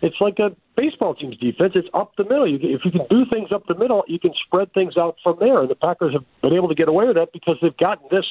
it's 0.00 0.20
like 0.20 0.38
a 0.38 0.54
baseball 0.76 1.14
team's 1.14 1.36
defense. 1.38 1.72
It's 1.74 1.88
up 1.94 2.14
the 2.16 2.24
middle. 2.24 2.46
You, 2.46 2.58
if 2.62 2.84
you 2.84 2.90
can 2.90 3.06
do 3.10 3.24
things 3.32 3.50
up 3.50 3.66
the 3.66 3.74
middle, 3.74 4.04
you 4.06 4.18
can 4.18 4.32
spread 4.46 4.72
things 4.72 4.96
out 4.96 5.16
from 5.22 5.38
there, 5.40 5.60
and 5.60 5.70
the 5.70 5.74
Packers 5.74 6.12
have 6.12 6.24
been 6.42 6.52
able 6.54 6.68
to 6.68 6.74
get 6.74 6.88
away 6.88 7.06
with 7.06 7.16
that 7.16 7.32
because 7.32 7.56
they've 7.60 7.76
gotten 7.76 8.06
this 8.10 8.26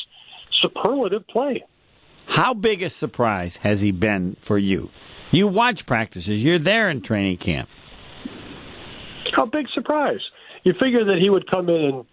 superlative 0.61 1.27
play. 1.27 1.63
How 2.27 2.53
big 2.53 2.81
a 2.81 2.89
surprise 2.89 3.57
has 3.57 3.81
he 3.81 3.91
been 3.91 4.35
for 4.39 4.57
you? 4.57 4.91
You 5.31 5.47
watch 5.47 5.85
practices, 5.85 6.43
you're 6.43 6.59
there 6.59 6.89
in 6.89 7.01
training 7.01 7.37
camp. 7.37 7.69
A 9.37 9.45
big 9.45 9.67
surprise. 9.73 10.21
You 10.63 10.73
figure 10.81 11.05
that 11.05 11.17
he 11.19 11.29
would 11.29 11.49
come 11.49 11.69
in 11.69 11.75
and 11.75 12.05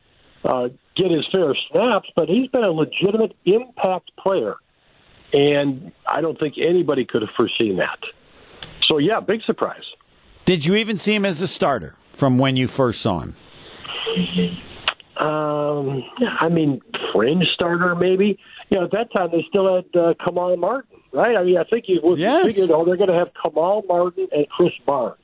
uh, 0.45 0.69
get 0.97 1.11
his 1.11 1.27
fair 1.33 1.55
snaps, 1.71 2.09
but 2.17 2.29
he's 2.29 2.49
been 2.49 2.65
a 2.65 2.71
legitimate 2.71 3.37
impact 3.45 4.11
player, 4.19 4.57
and 5.33 5.93
I 6.07 6.21
don't 6.21 6.39
think 6.39 6.55
anybody 6.59 7.05
could 7.05 7.23
have 7.23 7.31
foreseen 7.37 7.77
that. 7.79 7.99
So 8.83 8.99
yeah, 8.99 9.21
big 9.21 9.43
surprise. 9.45 9.83
Did 10.45 10.65
you 10.65 10.75
even 10.75 10.97
see 10.99 11.15
him 11.15 11.25
as 11.25 11.41
a 11.41 11.47
starter 11.49 11.97
from 12.13 12.39
when 12.39 12.57
you 12.57 12.69
first 12.69 13.01
saw 13.01 13.21
him? 13.21 13.35
Um, 15.17 16.03
I 16.41 16.49
mean, 16.51 16.81
fringe 17.13 17.45
starter 17.55 17.95
maybe. 17.95 18.39
You 18.71 18.79
know, 18.79 18.85
at 18.85 18.91
that 18.93 19.13
time 19.13 19.31
they 19.33 19.45
still 19.49 19.75
had 19.77 19.85
uh, 20.01 20.15
Kamal 20.25 20.57
Martin, 20.57 20.99
right? 21.13 21.37
I 21.37 21.45
mean, 21.45 21.57
I 21.59 21.65
think 21.65 21.85
you 21.89 22.01
would 22.03 22.19
Yes. 22.19 22.45
figured, 22.45 22.71
oh, 22.71 22.85
they're 22.85 22.97
going 22.97 23.11
to 23.11 23.15
have 23.17 23.29
Kamal 23.45 23.85
Martin 23.89 24.27
and 24.33 24.47
Krys 24.51 24.73
Barnes. 24.85 25.17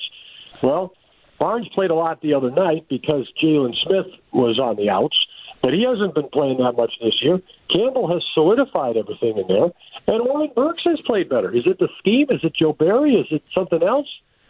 Well, 0.63 0.93
Barnes 1.39 1.69
played 1.75 1.91
a 1.91 1.95
lot 1.95 2.21
the 2.23 2.35
other 2.35 2.51
night 2.51 2.87
because 2.89 3.31
Jaylon 3.43 3.75
Smith 3.87 4.07
was 4.33 4.59
on 4.61 4.77
the 4.77 4.91
outs, 4.91 5.17
but 5.63 5.73
he 5.73 5.85
hasn't 5.85 6.15
been 6.15 6.29
playing 6.33 6.59
that 6.59 6.73
much 6.77 6.93
this 7.01 7.15
year. 7.23 7.41
Campbell 7.75 8.09
has 8.13 8.23
solidified 8.35 8.97
everything 8.97 9.39
in 9.39 9.47
there, 9.49 9.71
and 10.07 10.29
Oren 10.29 10.51
Burks 10.55 10.83
has 10.87 10.99
played 11.07 11.29
better. 11.29 11.55
Is 11.55 11.65
it 11.67 11.79
the 11.79 11.89
scheme? 11.99 12.27
Is 12.31 12.41
it 12.43 12.55
Joe 12.55 12.73
Barry? 12.73 13.15
Is 13.15 13.27
it 13.31 13.43
something 13.57 13.83
else? 13.83 14.07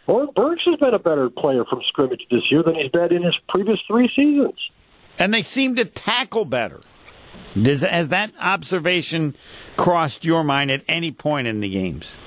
Oren 0.07 0.29
Burks 0.35 0.63
has 0.65 0.79
been 0.79 0.93
a 0.93 0.99
better 0.99 1.29
player 1.29 1.63
from 1.69 1.81
scrimmage 1.87 2.21
this 2.31 2.43
year 2.49 2.63
than 2.63 2.75
he's 2.75 2.91
been 2.91 3.13
in 3.13 3.23
his 3.23 3.35
previous 3.49 3.79
three 3.87 4.09
seasons. 4.15 4.59
And 5.19 5.33
they 5.33 5.41
seem 5.41 5.75
to 5.75 5.85
tackle 5.85 6.45
better. 6.45 6.81
Does, 7.61 7.81
has 7.81 8.07
that 8.07 8.31
observation 8.39 9.35
crossed 9.77 10.25
your 10.25 10.43
mind 10.43 10.71
at 10.71 10.83
any 10.87 11.11
point 11.11 11.47
in 11.47 11.59
the 11.59 11.69
games? 11.69 12.17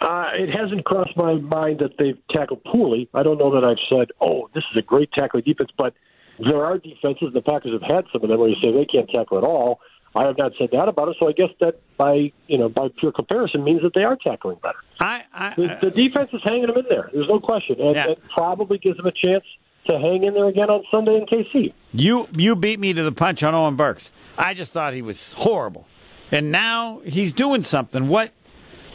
Uh, 0.00 0.30
it 0.34 0.48
hasn't 0.50 0.84
crossed 0.84 1.16
my 1.16 1.34
mind 1.34 1.80
that 1.80 1.96
they've 1.98 2.18
tackled 2.32 2.62
poorly. 2.64 3.08
I 3.14 3.22
don't 3.22 3.38
know 3.38 3.54
that 3.54 3.64
I've 3.66 3.78
said, 3.90 4.08
"Oh, 4.20 4.50
this 4.54 4.62
is 4.72 4.78
a 4.78 4.82
great 4.82 5.10
tackling 5.12 5.44
defense," 5.44 5.70
but 5.78 5.94
there 6.38 6.64
are 6.64 6.78
defenses. 6.78 7.32
The 7.32 7.42
Packers 7.42 7.72
have 7.72 7.82
had 7.82 8.04
some 8.12 8.22
of 8.22 8.28
them 8.28 8.38
where 8.40 8.48
you 8.48 8.56
say 8.62 8.72
they 8.72 8.84
can't 8.86 9.08
tackle 9.10 9.38
at 9.38 9.44
all. 9.44 9.80
I 10.16 10.26
have 10.26 10.38
not 10.38 10.54
said 10.54 10.68
that 10.72 10.88
about 10.88 11.08
it, 11.08 11.16
so 11.18 11.28
I 11.28 11.32
guess 11.32 11.48
that 11.60 11.80
by 11.96 12.32
you 12.46 12.58
know 12.58 12.68
by 12.68 12.88
pure 13.00 13.10
comparison 13.12 13.64
means 13.64 13.82
that 13.82 13.94
they 13.94 14.04
are 14.04 14.16
tackling 14.16 14.58
better. 14.62 14.78
I, 15.00 15.24
I, 15.34 15.54
The, 15.54 15.78
the 15.82 15.90
defense 15.90 16.30
is 16.32 16.40
hanging 16.44 16.66
them 16.68 16.76
in 16.78 16.84
there. 16.88 17.10
There's 17.12 17.28
no 17.28 17.40
question, 17.40 17.80
and 17.80 17.96
Yeah. 17.96 18.10
it 18.10 18.22
probably 18.32 18.78
gives 18.78 18.96
them 18.96 19.06
a 19.06 19.12
chance 19.12 19.44
to 19.88 19.98
hang 19.98 20.22
in 20.22 20.32
there 20.34 20.46
again 20.46 20.70
on 20.70 20.84
Sunday 20.90 21.16
in 21.16 21.26
KC. 21.26 21.72
You 21.92 22.28
you 22.36 22.54
beat 22.54 22.78
me 22.78 22.92
to 22.92 23.02
the 23.02 23.10
punch 23.12 23.42
on 23.42 23.54
Oren 23.56 23.74
Burks. 23.74 24.10
I 24.38 24.54
just 24.54 24.72
thought 24.72 24.94
he 24.94 25.02
was 25.02 25.32
horrible, 25.32 25.86
and 26.30 26.52
now 26.52 27.00
he's 27.04 27.32
doing 27.32 27.62
something. 27.64 28.06
What 28.08 28.30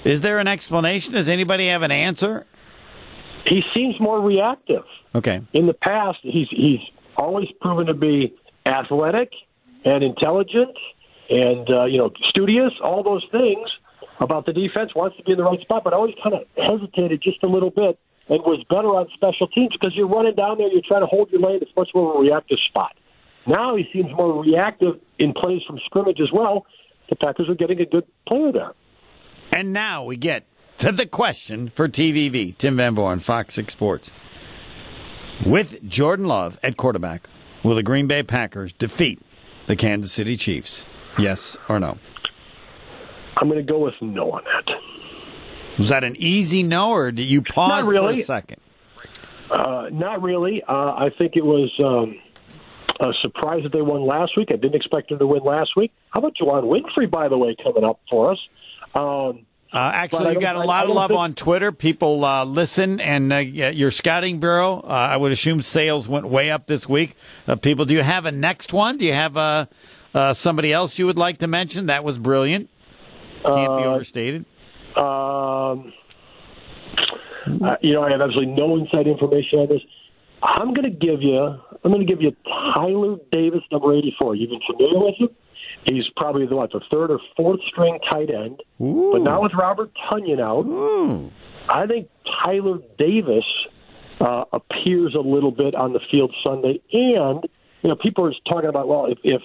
is 0.05 0.21
there 0.21 0.39
an 0.39 0.47
explanation? 0.47 1.13
Does 1.15 1.27
anybody 1.27 1.67
have 1.67 1.81
an 1.81 1.91
answer? 1.91 2.45
He 3.45 3.61
seems 3.75 3.99
more 3.99 4.21
reactive. 4.21 4.83
Okay, 5.13 5.41
in 5.51 5.67
the 5.67 5.73
past, 5.73 6.19
he's 6.21 6.47
he's 6.49 6.79
always 7.19 7.47
proven 7.61 7.87
to 7.87 7.93
be 7.93 8.33
athletic 8.65 9.31
and 9.85 10.03
intelligent 10.03 10.75
and 11.29 11.71
uh, 11.71 11.85
you 11.85 11.97
know 11.97 12.11
studious, 12.29 12.73
all 12.81 13.03
those 13.03 13.25
things 13.31 13.69
about 14.19 14.45
the 14.45 14.53
defense. 14.53 14.95
Wants 14.95 15.17
to 15.17 15.23
be 15.23 15.33
in 15.33 15.37
the 15.37 15.43
right 15.43 15.59
spot, 15.61 15.83
but 15.83 15.93
always 15.93 16.15
kind 16.23 16.35
of 16.35 16.43
hesitated 16.57 17.21
just 17.21 17.43
a 17.43 17.47
little 17.47 17.69
bit 17.69 17.99
and 18.29 18.41
was 18.41 18.63
better 18.69 18.87
on 18.87 19.07
special 19.13 19.47
teams 19.47 19.71
because 19.73 19.95
you're 19.95 20.07
running 20.07 20.35
down 20.35 20.57
there, 20.57 20.67
you're 20.71 20.81
trying 20.87 21.01
to 21.01 21.07
hold 21.07 21.31
your 21.31 21.41
lane. 21.41 21.59
It's 21.61 21.75
much 21.75 21.89
more 21.93 22.13
of 22.13 22.19
a 22.19 22.19
reactive 22.19 22.59
spot. 22.67 22.95
Now 23.47 23.75
he 23.75 23.87
seems 23.91 24.11
more 24.11 24.43
reactive 24.43 24.99
in 25.17 25.33
plays 25.33 25.61
from 25.65 25.77
scrimmage 25.85 26.19
as 26.19 26.31
well. 26.31 26.65
The 27.09 27.15
Packers 27.15 27.49
are 27.49 27.55
getting 27.55 27.81
a 27.81 27.85
good 27.85 28.05
player 28.27 28.51
there. 28.51 28.73
and 29.51 29.73
now 29.73 30.03
we 30.03 30.15
get 30.15 30.45
to 30.77 30.91
the 30.91 31.05
question 31.05 31.67
for 31.69 31.87
TVV. 31.87 32.55
Tim 32.57 32.77
Van 32.77 32.95
Vooren, 32.95 33.21
Fox 33.21 33.55
Six 33.55 33.73
Sports. 33.73 34.13
With 35.45 35.87
Jordan 35.87 36.27
Love 36.27 36.59
at 36.61 36.75
quarterback, 36.75 37.29
will 37.63 37.75
the 37.75 37.83
Green 37.83 38.07
Bay 38.07 38.23
Packers 38.23 38.73
defeat 38.73 39.21
the 39.67 39.75
Kansas 39.75 40.11
City 40.11 40.35
Chiefs? 40.35 40.85
Yes 41.17 41.57
or 41.69 41.79
no? 41.79 41.97
I'm 43.37 43.47
going 43.47 43.65
to 43.65 43.71
go 43.71 43.79
with 43.79 43.93
no 44.01 44.31
on 44.31 44.43
that. 44.43 44.75
Was 45.77 45.89
that 45.89 46.03
an 46.03 46.15
easy 46.17 46.61
no, 46.61 46.91
or 46.91 47.11
did 47.11 47.29
you 47.29 47.41
pause 47.41 47.85
for 47.85 48.09
a 48.09 48.21
second? 48.21 48.59
Uh, 49.49 49.87
not 49.93 50.21
really. 50.21 50.61
Uh, 50.67 50.73
I 50.73 51.09
think 51.17 51.37
it 51.37 51.45
was 51.45 51.71
um, 51.83 52.19
a 52.99 53.13
surprise 53.21 53.63
that 53.63 53.71
they 53.71 53.81
won 53.81 54.05
last 54.05 54.35
week. 54.35 54.49
I 54.51 54.57
didn't 54.57 54.75
expect 54.75 55.07
them 55.09 55.19
to 55.19 55.27
win 55.27 55.41
last 55.43 55.71
week. 55.77 55.93
How 56.09 56.19
about 56.19 56.35
Juwann 56.35 56.63
Winfree, 56.63 57.09
by 57.09 57.29
the 57.29 57.37
way, 57.37 57.55
coming 57.63 57.85
up 57.85 58.01
for 58.11 58.33
us? 58.33 58.39
Um, 58.93 59.45
Uh, 59.71 59.91
actually, 59.93 60.33
you 60.33 60.39
got 60.39 60.55
a 60.55 60.63
lot 60.63 60.87
of 60.87 60.95
love 60.95 61.09
think- 61.09 61.19
on 61.19 61.33
Twitter. 61.35 61.71
People 61.71 62.25
uh, 62.25 62.43
listen, 62.43 62.99
and 62.99 63.31
uh, 63.31 63.37
your 63.37 63.91
scouting 63.91 64.39
bureau. 64.39 64.79
Uh, 64.79 64.87
I 64.87 65.17
would 65.17 65.31
assume 65.31 65.61
sales 65.61 66.09
went 66.09 66.27
way 66.27 66.49
up 66.49 66.65
this 66.65 66.89
week. 66.89 67.15
Uh, 67.47 67.55
people, 67.55 67.85
do 67.85 67.93
you 67.93 68.01
have 68.01 68.25
a 68.25 68.31
next 68.31 68.73
one? 68.73 68.97
Do 68.97 69.05
you 69.05 69.13
have 69.13 69.37
uh, 69.37 69.67
uh, 70.13 70.33
somebody 70.33 70.73
else 70.73 70.97
you 70.97 71.05
would 71.05 71.17
like 71.17 71.37
to 71.39 71.47
mention? 71.47 71.85
That 71.85 72.03
was 72.03 72.17
brilliant. 72.17 72.69
Can't 73.45 73.77
be 73.77 73.83
overstated. 73.85 74.45
um, 74.97 75.93
you 77.81 77.93
know, 77.93 78.03
I 78.03 78.11
have 78.11 78.21
absolutely 78.21 78.53
no 78.55 78.75
inside 78.75 79.07
information 79.07 79.59
on 79.59 79.67
this. 79.69 79.81
I'm 80.41 80.73
going 80.73 80.91
to 80.91 80.97
give 80.97 81.21
you. 81.21 81.39
I'm 81.39 81.91
going 81.91 82.05
to 82.05 82.11
give 82.11 82.21
you 82.21 82.35
Tyler 82.75 83.17
Davis, 83.31 83.61
number 83.71 83.93
84. 83.93 84.35
You've 84.35 84.49
been 84.49 84.59
familiar 84.69 84.99
with 84.99 85.15
him. 85.15 85.29
He's 85.85 86.05
probably 86.15 86.45
the 86.45 86.55
what, 86.55 86.71
the 86.71 86.81
third 86.91 87.11
or 87.11 87.19
fourth 87.35 87.61
string 87.67 87.99
tight 88.11 88.29
end. 88.29 88.61
But 89.13 89.21
now 89.21 89.41
with 89.41 89.53
Robert 89.53 89.91
Tonyan 90.11 90.39
out, 90.41 90.65
I 91.69 91.87
think 91.87 92.09
Tyler 92.43 92.79
Davis 92.97 93.45
uh, 94.19 94.45
appears 94.51 95.15
a 95.15 95.21
little 95.21 95.51
bit 95.51 95.75
on 95.75 95.93
the 95.93 95.99
field 96.11 96.33
Sunday. 96.45 96.81
And 96.91 97.47
you 97.81 97.89
know, 97.89 97.95
people 97.95 98.25
are 98.25 98.33
talking 98.49 98.69
about 98.69 98.87
well, 98.87 99.05
if, 99.05 99.19
if 99.23 99.41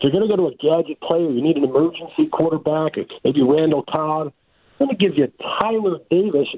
you're 0.00 0.12
going 0.12 0.28
to 0.28 0.28
go 0.28 0.36
to 0.36 0.46
a 0.48 0.54
gadget 0.56 1.00
player, 1.00 1.28
you 1.30 1.42
need 1.42 1.56
an 1.56 1.64
emergency 1.64 2.26
quarterback, 2.30 2.92
maybe 3.24 3.42
Randall 3.42 3.84
Cobb. 3.84 4.32
I'm 4.82 4.88
going 4.88 4.98
to 4.98 5.08
give 5.08 5.16
you 5.16 5.32
Tyler 5.60 5.98
Davis, 6.10 6.48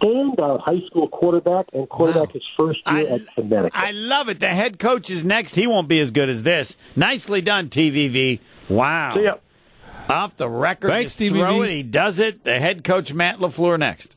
standout 0.00 0.60
high 0.60 0.86
school 0.86 1.08
quarterback, 1.08 1.66
and 1.72 1.88
quarterback 1.88 2.32
his 2.32 2.42
first 2.56 2.78
year 2.86 3.10
I- 3.10 3.14
at 3.14 3.34
Connecticut. 3.34 3.72
I 3.74 3.90
love 3.90 4.28
it. 4.28 4.38
The 4.38 4.48
head 4.48 4.78
coach 4.78 5.10
is 5.10 5.24
next. 5.24 5.56
He 5.56 5.66
won't 5.66 5.88
be 5.88 5.98
as 5.98 6.12
good 6.12 6.28
as 6.28 6.44
this. 6.44 6.76
Nicely 6.94 7.40
done, 7.40 7.68
TVV. 7.68 8.38
Wow. 8.68 9.14
See 9.16 9.24
ya. 9.24 9.34
Off 10.08 10.36
the 10.36 10.48
record, 10.48 10.88
Thanks, 10.88 11.16
just 11.16 11.32
throw 11.32 11.62
it. 11.62 11.70
He 11.70 11.82
does 11.82 12.18
it. 12.18 12.44
The 12.44 12.58
head 12.58 12.84
coach, 12.84 13.14
Matt 13.14 13.38
LaFleur, 13.38 13.78
next. 13.78 14.10